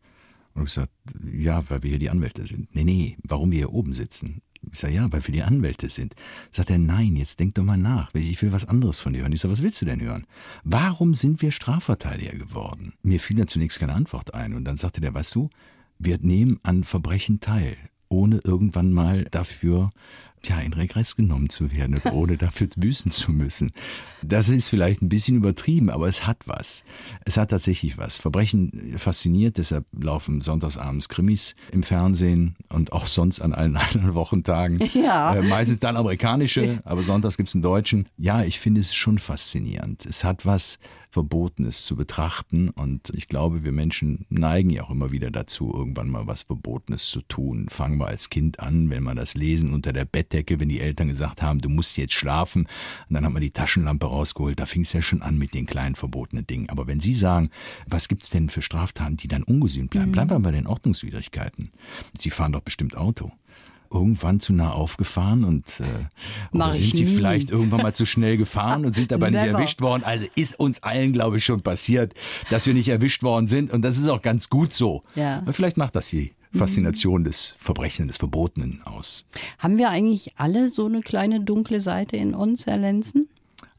Und 0.54 0.64
ich 0.64 0.76
gesagt, 0.76 0.92
ja, 1.34 1.64
weil 1.70 1.84
wir 1.84 1.92
hier 1.92 2.00
die 2.00 2.10
Anwälte 2.10 2.46
sind. 2.46 2.76
Nee, 2.76 2.84
nee, 2.84 3.18
warum 3.24 3.52
wir 3.52 3.60
hier 3.60 3.74
oben 3.74 3.94
sitzen? 3.94 4.42
Ich 4.72 4.80
sage, 4.80 4.94
ja, 4.94 5.12
weil 5.12 5.26
wir 5.26 5.34
die 5.34 5.42
Anwälte 5.42 5.90
sind. 5.90 6.14
Sagt 6.52 6.70
er, 6.70 6.78
nein, 6.78 7.16
jetzt 7.16 7.40
denk 7.40 7.56
doch 7.56 7.64
mal 7.64 7.78
nach. 7.78 8.14
Ich 8.14 8.42
will 8.42 8.52
was 8.52 8.66
anderes 8.66 9.00
von 9.00 9.14
dir 9.14 9.22
hören. 9.22 9.32
Ich 9.32 9.42
sage, 9.42 9.54
was 9.54 9.64
willst 9.64 9.82
du 9.82 9.86
denn 9.86 10.02
hören? 10.02 10.28
Warum 10.64 11.14
sind 11.14 11.42
wir 11.42 11.52
Strafverteidiger 11.52 12.38
geworden? 12.38 12.94
Mir 13.02 13.20
fiel 13.20 13.38
da 13.38 13.48
zunächst 13.48 13.80
keine 13.80 13.94
Antwort 13.94 14.34
ein. 14.34 14.54
Und 14.54 14.66
dann 14.66 14.78
sagte 14.78 15.02
der, 15.02 15.14
weißt 15.14 15.34
du, 15.34 15.50
wir 15.98 16.20
nehmen 16.20 16.60
an 16.64 16.84
Verbrechen 16.84 17.40
teil, 17.40 17.78
ohne 18.12 18.40
irgendwann 18.44 18.92
mal 18.92 19.26
dafür 19.32 19.92
ja, 20.46 20.60
in 20.60 20.74
Regress 20.74 21.16
genommen 21.16 21.50
zu 21.50 21.72
werden 21.72 21.96
oder 21.98 22.14
ohne 22.14 22.38
dafür 22.38 22.68
büßen 22.76 23.12
zu 23.12 23.32
müssen. 23.32 23.72
Das 24.24 24.50
ist 24.50 24.70
vielleicht 24.70 25.02
ein 25.02 25.10
bisschen 25.10 25.38
übertrieben, 25.38 25.90
aber 25.90 26.08
es 26.08 26.28
hat 26.28 26.38
was. 26.46 26.84
Es 27.26 27.38
hat 27.38 27.50
tatsächlich 27.50 27.98
was. 27.98 28.18
Verbrechen 28.18 28.96
fasziniert, 28.98 29.58
deshalb 29.58 29.86
laufen 29.92 30.42
sonntagsabends 30.42 31.10
Krimis 31.10 31.56
im 31.72 31.84
Fernsehen 31.84 32.56
und 32.70 32.94
auch 32.94 33.08
sonst 33.08 33.42
an 33.42 33.54
allen 33.54 33.76
anderen 33.94 34.14
Wochentagen. 34.14 34.80
Ja. 34.94 35.36
Äh, 35.36 35.42
meistens 35.44 35.80
dann 35.80 35.98
amerikanische, 35.98 36.82
aber 36.84 37.04
sonntags 37.04 37.38
gibt's 37.38 37.56
einen 37.56 37.64
deutschen. 37.64 38.08
Ja, 38.18 38.44
ich 38.44 38.60
finde 38.60 38.82
es 38.82 38.94
schon 38.94 39.18
faszinierend. 39.18 40.06
Es 40.06 40.24
hat 40.24 40.46
was 40.46 40.80
Verbotenes 41.12 41.84
zu 41.84 41.96
betrachten 41.98 42.70
und 42.70 43.12
ich 43.14 43.28
glaube, 43.28 43.64
wir 43.64 43.74
Menschen 43.74 44.26
neigen 44.30 44.70
ja 44.70 44.84
auch 44.84 44.90
immer 44.90 45.12
wieder 45.12 45.30
dazu, 45.30 45.74
irgendwann 45.74 46.10
mal 46.10 46.26
was 46.26 46.44
Verbotenes 46.44 47.08
zu 47.08 47.22
tun. 47.22 47.68
Fangen 47.70 47.98
wir 47.98 48.08
als 48.08 48.30
Kind 48.30 48.62
an, 48.62 48.90
wenn 48.90 49.04
man 49.04 49.18
das 49.18 49.34
Lesen 49.34 49.74
unter 49.74 49.92
der 49.92 50.06
Bettdecke, 50.32 50.60
wenn 50.60 50.70
die 50.70 50.80
Eltern 50.80 51.08
gesagt 51.08 51.42
haben, 51.42 51.60
du 51.60 51.70
musst 51.70 51.98
jetzt 51.98 52.14
schlafen, 52.14 52.64
und 53.10 53.14
dann 53.14 53.26
hat 53.26 53.34
man 53.34 53.42
die 53.42 53.52
Taschenlampe 53.52 54.08
rausgeholt, 54.08 54.60
da 54.60 54.66
fing 54.66 54.82
es 54.82 54.94
ja 54.94 55.02
schon 55.02 55.22
an 55.22 55.38
mit 55.38 55.54
den 55.54 55.66
kleinen 55.66 55.96
verbotenen 55.96 56.48
Dingen. 56.48 56.70
Aber 56.70 56.88
wenn 56.88 57.00
Sie 57.00 57.14
sagen, 57.14 57.50
was 57.88 58.08
gibt's 58.08 58.30
denn 58.30 58.50
für 58.50 58.62
Straftaten, 58.62 59.18
die 59.18 59.28
dann 59.28 59.44
ungesühnt 59.44 59.90
bleiben, 59.90 60.12
bleiben 60.12 60.32
wir 60.32 60.40
bei 60.40 60.52
den 60.52 60.68
Ordnungswidrigkeiten. 60.68 61.70
Sie 62.14 62.30
fahren 62.30 62.54
doch 62.54 62.62
bestimmt 62.62 62.96
Auto 62.96 63.32
irgendwann 63.94 64.40
zu 64.40 64.54
nah 64.54 64.72
aufgefahren 64.72 65.44
und 65.44 65.82
äh, 65.82 66.56
oder 66.56 66.74
sind 66.74 66.94
sie 66.94 67.04
nie. 67.04 67.14
vielleicht 67.14 67.50
irgendwann 67.50 67.82
mal 67.82 67.94
zu 67.94 68.06
schnell 68.06 68.38
gefahren 68.38 68.86
und 68.86 68.94
sind 68.94 69.12
dabei 69.12 69.32
nicht 69.32 69.42
erwischt 69.42 69.82
worden. 69.82 70.06
Also 70.06 70.28
ist 70.34 70.58
uns 70.58 70.82
allen, 70.82 71.12
glaube 71.12 71.40
ich, 71.40 71.44
schon 71.44 71.62
passiert, 71.62 72.14
dass 72.50 72.66
wir 72.66 72.74
nicht 72.74 72.88
erwischt 72.88 73.22
worden 73.22 73.48
sind 73.48 73.70
und 73.70 73.82
das 73.82 73.98
ist 73.98 74.08
auch 74.08 74.22
ganz 74.22 74.50
gut 74.50 74.72
so. 74.72 75.04
Ja. 75.16 75.40
Aber 75.40 75.52
vielleicht 75.52 75.76
macht 75.76 75.98
das 75.98 76.08
die 76.08 76.32
Faszination 76.54 77.24
des 77.24 77.56
Verbrechens, 77.58 78.08
des 78.08 78.18
Verbotenen 78.18 78.82
aus. 78.84 79.26
Haben 79.60 79.78
wir 79.78 79.90
eigentlich 79.90 80.34
alle 80.38 80.70
so 80.70 80.86
eine 80.86 81.02
kleine 81.02 81.40
dunkle 81.42 81.80
Seite 81.82 82.18
in 82.18 82.34
uns, 82.34 82.66
Herr 82.66 82.78
Lenzen? 82.78 83.28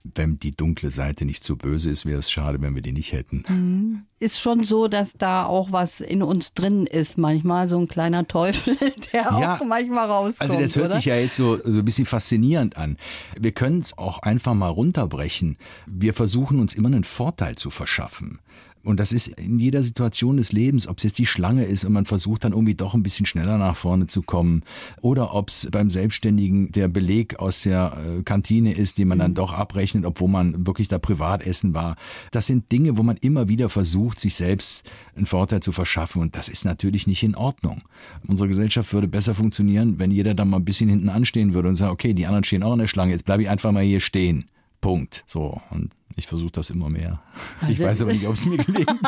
Wenn 0.05 0.41
die 0.41 0.51
dunkle 0.51 0.91
Seite 0.91 1.25
nicht 1.25 1.45
so 1.45 1.55
böse 1.55 1.89
ist, 1.89 2.07
wäre 2.07 2.19
es 2.19 2.29
schade, 2.29 2.61
wenn 2.61 2.75
wir 2.75 2.83
die 2.83 2.91
nicht 2.91 3.13
hätten. 3.13 4.05
Ist 4.19 4.41
schon 4.41 4.65
so, 4.65 4.89
dass 4.89 5.13
da 5.13 5.47
auch 5.47 5.71
was 5.71 6.01
in 6.01 6.25
uns 6.25 6.55
drin 6.55 6.87
ist, 6.89 7.19
manchmal 7.19 7.69
so 7.69 7.79
ein 7.79 7.87
kleiner 7.87 8.27
Teufel, 8.27 8.77
der 9.13 9.23
Ja. 9.23 9.57
auch 9.61 9.65
manchmal 9.65 10.09
rauskommt. 10.11 10.51
Also 10.51 10.61
das 10.61 10.75
hört 10.75 10.87
oder? 10.87 10.95
sich 10.97 11.05
ja 11.05 11.15
jetzt 11.15 11.37
so, 11.37 11.57
so 11.57 11.79
ein 11.79 11.85
bisschen 11.85 12.05
faszinierend 12.07 12.77
an. 12.77 12.97
Wir 13.39 13.53
können 13.53 13.79
es 13.79 13.97
auch 13.97 14.19
einfach 14.23 14.55
mal 14.55 14.71
runterbrechen. 14.71 15.57
Wir 15.87 16.15
versuchen 16.15 16.59
uns 16.59 16.75
immer 16.75 16.89
einen 16.89 17.05
Vorteil 17.05 17.55
zu 17.55 17.71
verschaffen. 17.71 18.41
Und 18.85 18.99
das 18.99 19.13
ist 19.13 19.29
in 19.29 19.59
jeder 19.59 19.83
Situation 19.83 20.37
des 20.37 20.53
Lebens, 20.53 20.89
ob 20.89 20.99
es 20.99 21.05
jetzt 21.05 21.19
die 21.19 21.27
Schlange 21.27 21.65
ist 21.65 21.85
und 21.85 21.93
man 21.93 22.05
versucht 22.05 22.45
dann 22.45 22.53
irgendwie 22.53 22.75
doch 22.75 22.95
ein 22.95 23.03
bisschen 23.03 23.27
schneller 23.27 23.59
nach 23.59 23.77
vorne 23.77 24.09
zu 24.09 24.23
kommen 24.23 24.63
oder 25.01 25.35
ob 25.35 25.51
es 25.51 25.69
beim 25.71 25.91
Selbstständigen 25.91 26.73
der 26.73 26.89
Beleg 26.89 27.39
aus 27.39 27.63
der 27.63 27.97
äh, 27.97 28.23
Kantine 28.23 28.75
ist, 28.75 28.99
den 28.99 29.09
man 29.09 29.19
dann 29.19 29.35
doch 29.35 29.53
abrechnet, 29.53 30.05
obwohl 30.05 30.29
man 30.29 30.67
wirklich 30.67 30.89
da 30.89 30.99
privat 30.99 31.43
essen 31.43 31.75
war. 31.75 31.97
Das 32.33 32.47
sind 32.47 32.73
Dinge, 32.73 32.97
wo 32.97 33.03
man 33.03 33.17
immer 33.19 33.49
wieder 33.49 33.69
versucht, 33.69 34.19
sich 34.19 34.35
selbst 34.35 34.91
einen 35.15 35.27
Vorteil 35.27 35.61
zu 35.61 35.71
verschaffen 35.71 36.23
und 36.23 36.35
das 36.35 36.49
ist 36.49 36.65
natürlich 36.65 37.07
nicht 37.07 37.23
in 37.23 37.37
Ordnung. 37.37 37.83
Unsere 38.27 38.49
Gesellschaft 38.49 38.93
würde 38.93 39.09
besser 39.09 39.35
funktionieren, 39.35 39.99
wenn 39.99 40.11
jeder 40.11 40.35
dann 40.35 40.51
mal 40.51 40.57
ein 40.57 40.65
bisschen 40.65 40.89
hinten 40.89 41.09
anstehen 41.09 41.55
würde 41.55 41.69
und 41.69 41.77
sagt, 41.77 41.93
okay, 41.93 42.15
die 42.15 42.27
anderen 42.27 42.45
stehen 42.45 42.63
auch 42.63 42.73
in 42.73 42.81
der 42.81 42.89
Schlange, 42.89 43.13
jetzt 43.13 43.25
bleibe 43.25 43.43
ich 43.43 43.49
einfach 43.49 43.71
mal 43.71 43.85
hier 43.85 44.01
stehen. 44.01 44.47
Punkt. 44.81 45.23
So, 45.27 45.61
und 45.71 45.93
ich 46.17 46.27
versuche 46.27 46.53
das 46.53 46.71
immer 46.71 46.89
mehr. 46.91 47.23
Ich 47.63 47.69
Also- 47.79 47.85
weiß 47.85 48.03
aber 48.03 48.13
nicht, 48.13 48.27
ob 48.27 48.35
es 48.35 48.47
mir 48.47 48.59
gelingt. 48.59 48.89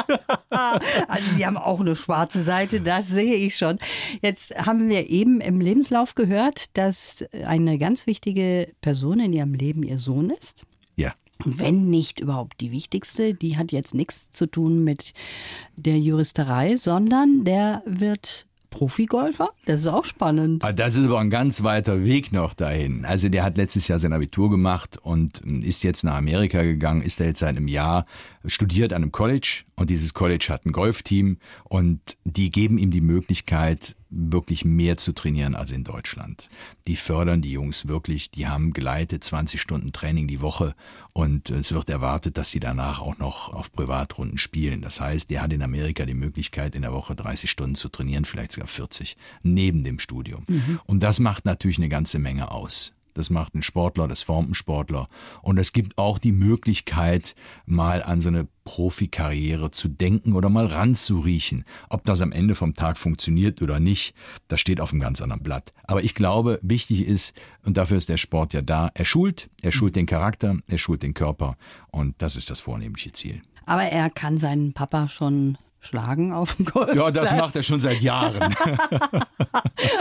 Also 1.09 1.25
Sie 1.37 1.45
haben 1.45 1.57
auch 1.57 1.81
eine 1.81 1.97
schwarze 1.97 2.43
Seite, 2.43 2.81
das 2.81 3.09
sehe 3.09 3.35
ich 3.35 3.57
schon. 3.57 3.79
Jetzt 4.23 4.55
haben 4.67 4.89
wir 4.89 5.11
eben 5.11 5.41
im 5.41 5.61
Lebenslauf 5.61 6.15
gehört, 6.15 6.77
dass 6.77 7.25
eine 7.45 7.77
ganz 7.79 8.07
wichtige 8.07 8.73
Person 8.81 9.19
in 9.19 9.33
Ihrem 9.33 9.55
Leben 9.55 9.83
Ihr 9.83 9.99
Sohn 9.99 10.31
ist. 10.31 10.63
Ja. 10.95 11.13
Wenn 11.45 11.91
nicht 11.91 12.21
überhaupt 12.21 12.61
die 12.61 12.71
wichtigste, 12.71 13.35
die 13.35 13.57
hat 13.59 13.73
jetzt 13.73 13.95
nichts 13.95 14.31
zu 14.31 14.47
tun 14.47 14.85
mit 14.85 15.13
der 15.75 15.99
Juristerei, 15.99 16.77
sondern 16.77 17.45
der 17.45 17.83
wird 17.85 18.47
Profigolfer. 18.75 19.51
Das 19.67 19.81
ist 19.81 19.87
auch 19.87 20.05
spannend. 20.05 20.65
Ah, 20.65 20.73
Das 20.73 20.97
ist 20.97 21.05
aber 21.05 21.21
ein 21.21 21.31
ganz 21.31 21.63
weiter 21.63 22.05
Weg 22.05 22.33
noch 22.33 22.55
dahin. 22.55 23.05
Also 23.05 23.29
der 23.29 23.45
hat 23.45 23.57
letztes 23.57 23.87
Jahr 23.89 24.01
sein 24.01 24.13
Abitur 24.13 24.51
gemacht 24.51 24.99
und 25.01 25.39
ist 25.41 25.85
jetzt 25.85 26.03
nach 26.03 26.17
Amerika 26.17 26.63
gegangen, 26.63 27.01
ist 27.03 27.21
da 27.21 27.25
jetzt 27.25 27.39
seit 27.39 27.57
einem 27.57 27.69
Jahr, 27.69 28.05
studiert 28.47 28.93
an 28.93 29.03
einem 29.03 29.13
College 29.13 29.63
und 29.77 29.91
dieses 29.91 30.15
College 30.15 30.47
hat 30.51 30.67
ein 30.67 30.73
Golfteam 30.73 31.39
und 31.65 32.01
die 32.25 32.51
geben 32.51 32.79
ihm 32.79 32.91
die 32.91 33.01
Möglichkeit, 33.01 33.97
wirklich 34.09 34.65
mehr 34.65 34.97
zu 34.97 35.13
trainieren 35.13 35.57
als 35.57 35.73
in 35.73 35.83
Deutschland. 35.83 36.49
Die 36.87 36.95
fördern 36.95 37.43
die 37.43 37.51
Jungs 37.51 37.89
wirklich, 37.89 38.31
die 38.31 38.47
haben 38.47 38.73
geleitet 38.73 39.25
20 39.25 39.61
Stunden 39.61 39.93
Training 39.93 40.29
die 40.29 40.41
Woche 40.41 40.77
und 41.13 41.51
es 41.51 41.73
wird 41.73 41.91
erwartet, 41.91 42.39
dass 42.39 42.51
sie 42.51 42.61
danach 42.61 43.01
auch 43.01 43.19
noch 43.19 43.53
auf 43.53 43.73
Privatrunden 43.73 44.39
spielen. 44.39 44.81
Das 44.83 45.01
heißt, 45.01 45.31
der 45.31 45.43
hat 45.43 45.53
in 45.53 45.63
Amerika 45.63 46.07
die 46.07 46.15
Möglichkeit, 46.15 46.75
in 46.77 46.83
der 46.83 46.93
Woche 46.93 47.17
30 47.17 47.51
Stunden 47.51 47.75
zu 47.75 47.89
trainieren, 47.89 48.25
vielleicht 48.25 48.53
sogar 48.53 48.69
40, 48.69 49.17
neben 49.43 49.83
dem 49.83 49.99
Studium. 49.99 50.45
Und 50.87 51.03
das 51.03 51.19
macht 51.19 51.45
natürlich 51.45 51.79
eine 51.79 51.89
ganze 51.89 52.21
Menge 52.21 52.53
aus. 52.53 52.93
Das 53.15 53.31
macht 53.31 53.55
einen 53.55 53.63
Sportler, 53.63 54.09
das 54.09 54.23
formt 54.23 54.49
einen 54.49 54.55
Sportler. 54.55 55.09
Und 55.43 55.59
es 55.59 55.73
gibt 55.73 55.97
auch 55.99 56.19
die 56.19 56.33
Möglichkeit, 56.33 57.35
mal 57.65 58.03
an 58.03 58.21
so 58.21 58.29
eine 58.29 58.49
Profikarriere 58.65 59.71
zu 59.71 59.89
denken 59.89 60.33
oder 60.33 60.49
mal 60.49 60.67
ranzuriechen. 60.67 61.65
Ob 61.89 62.05
das 62.05 62.21
am 62.21 62.33
Ende 62.33 62.55
vom 62.55 62.75
Tag 62.75 62.97
funktioniert 62.97 63.63
oder 63.63 63.79
nicht, 63.79 64.15
das 64.49 64.61
steht 64.61 64.81
auf 64.81 64.93
einem 64.93 65.01
ganz 65.01 65.23
anderen 65.23 65.43
Blatt. 65.43 65.73
Aber 65.85 66.03
ich 66.03 66.15
glaube, 66.15 66.59
wichtig 66.63 67.07
ist, 67.07 67.35
und 67.65 67.77
dafür 67.77 67.99
ist 67.99 68.09
der 68.09 68.17
Sport 68.17 68.53
ja 68.53 68.63
da, 68.63 68.91
er 68.95 69.05
schult, 69.05 69.49
er 69.63 69.73
schult 69.73 69.97
den 69.97 70.07
Charakter, 70.07 70.59
er 70.67 70.79
schult 70.79 71.03
den 71.03 71.15
Körper. 71.15 71.57
Und 71.91 72.21
das 72.21 72.37
ist 72.37 72.51
das 72.51 72.61
vornehmliche 72.61 73.13
Ziel. 73.13 73.43
Aber 73.67 73.85
er 73.85 74.11
kann 74.11 74.37
seinen 74.37 74.73
Papa 74.73 75.09
schon 75.09 75.57
schlagen 75.85 76.33
auf 76.33 76.55
dem 76.55 76.65
Golfplatz. 76.65 76.97
Ja, 76.97 77.11
das 77.11 77.33
macht 77.33 77.57
er 77.57 77.63
schon 77.63 77.81
seit 77.81 78.01
Jahren. 78.01 78.55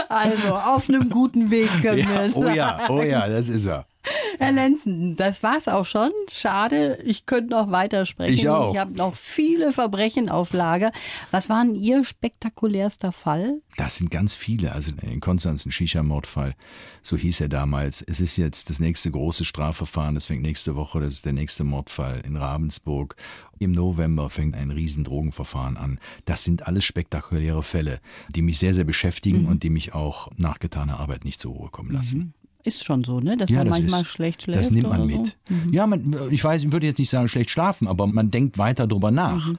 Also 0.08 0.54
auf 0.54 0.88
einem 0.88 1.10
guten 1.10 1.50
Weg 1.50 1.68
können 1.82 2.08
wir 2.08 2.14
ja, 2.14 2.30
sagen. 2.30 2.32
oh 2.34 2.48
ja, 2.48 2.78
oh 2.88 3.02
ja, 3.02 3.28
das 3.28 3.48
ist 3.48 3.66
er. 3.66 3.84
Herr 4.38 4.52
Lenzen, 4.52 5.16
das 5.16 5.42
war's 5.42 5.68
auch 5.68 5.86
schon. 5.86 6.10
Schade, 6.30 6.98
ich 7.04 7.26
könnte 7.26 7.50
noch 7.50 7.70
weitersprechen. 7.70 8.34
Ich 8.34 8.48
auch. 8.48 8.74
Ich 8.74 8.80
habe 8.80 8.92
noch 8.92 9.14
viele 9.16 9.72
Verbrechen 9.72 10.28
auf 10.28 10.52
Lager. 10.52 10.92
Was 11.30 11.48
war 11.48 11.64
denn 11.64 11.74
Ihr 11.74 12.04
spektakulärster 12.04 13.12
Fall? 13.12 13.60
Das 13.76 13.96
sind 13.96 14.10
ganz 14.10 14.34
viele. 14.34 14.72
Also 14.72 14.92
in 15.02 15.20
Konstanz 15.20 15.64
ein 15.66 15.70
Shisha-Mordfall, 15.72 16.54
so 17.02 17.16
hieß 17.16 17.40
er 17.42 17.48
damals. 17.48 18.02
Es 18.02 18.20
ist 18.20 18.36
jetzt 18.36 18.70
das 18.70 18.80
nächste 18.80 19.10
große 19.10 19.44
Strafverfahren, 19.44 20.14
das 20.14 20.26
fängt 20.26 20.42
nächste 20.42 20.76
Woche, 20.76 21.00
das 21.00 21.14
ist 21.14 21.26
der 21.26 21.32
nächste 21.32 21.64
Mordfall 21.64 22.20
in 22.24 22.36
Ravensburg. 22.36 23.16
Im 23.58 23.72
November 23.72 24.28
fängt 24.30 24.54
ein 24.56 24.70
riesen 24.70 25.04
Drogenverfahren 25.04 25.76
an. 25.76 25.98
Das 26.24 26.44
sind 26.44 26.66
alles 26.66 26.84
spektakuläre 26.84 27.62
Fälle, 27.62 28.00
die 28.34 28.42
mich 28.42 28.58
sehr, 28.58 28.74
sehr 28.74 28.84
beschäftigen 28.84 29.42
Mhm. 29.42 29.48
und 29.48 29.62
die 29.62 29.70
mich 29.70 29.94
auch 29.94 30.30
nach 30.36 30.58
getaner 30.58 31.00
Arbeit 31.00 31.24
nicht 31.24 31.40
zur 31.40 31.52
Ruhe 31.54 31.70
kommen 31.70 31.90
lassen. 31.92 32.34
Ist 32.64 32.82
schon 32.82 33.04
so, 33.04 33.20
ne? 33.20 33.36
Dass 33.36 33.50
Ja, 33.50 33.58
man 33.58 33.68
das 33.68 33.78
manchmal 33.78 34.02
ist, 34.02 34.08
schlecht 34.08 34.42
schläft. 34.42 34.58
das 34.58 34.70
nimmt 34.70 34.88
man 34.88 35.06
mit. 35.06 35.36
So. 35.48 35.54
Mhm. 35.54 35.72
Ja, 35.72 35.86
man, 35.86 36.14
ich 36.30 36.42
weiß, 36.42 36.64
ich 36.64 36.72
würde 36.72 36.86
jetzt 36.86 36.98
nicht 36.98 37.10
sagen 37.10 37.28
schlecht 37.28 37.50
schlafen, 37.50 37.86
aber 37.86 38.06
man 38.06 38.30
denkt 38.30 38.56
weiter 38.56 38.86
drüber 38.86 39.10
nach. 39.10 39.52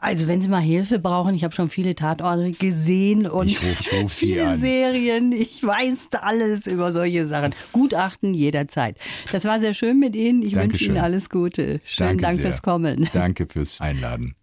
Also 0.00 0.26
wenn 0.26 0.40
Sie 0.40 0.48
mal 0.48 0.60
Hilfe 0.60 0.98
brauchen, 0.98 1.34
ich 1.36 1.44
habe 1.44 1.54
schon 1.54 1.70
viele 1.70 1.94
Tatorte 1.94 2.50
gesehen 2.50 3.26
und 3.28 3.46
Ich 3.46 3.62
ruf- 3.62 3.80
ich 3.80 3.92
ruf 4.02 4.12
Sie 4.14 4.26
viele 4.26 4.48
an. 4.48 4.58
Serien. 4.58 5.30
Ich 5.30 5.62
weiß 5.62 6.08
alles 6.22 6.66
über 6.66 6.90
solche 6.90 7.24
Sachen. 7.26 7.54
Gutachten 7.72 8.34
jederzeit. 8.34 8.96
Das 9.30 9.44
war 9.44 9.60
sehr 9.60 9.74
schön 9.74 10.00
mit 10.00 10.16
Ihnen. 10.16 10.40
Ich 10.42 10.46
wünsche 10.46 10.58
Dankeschön. 10.58 10.88
Ihnen 10.90 10.98
alles 10.98 11.30
Gute. 11.30 11.80
Schönen 11.84 12.08
Danke 12.08 12.22
Dank 12.22 12.34
sehr. 12.36 12.42
fürs 12.46 12.62
Kommen. 12.62 13.08
Danke 13.12 13.46
fürs 13.46 13.80
Einladen. 13.80 14.34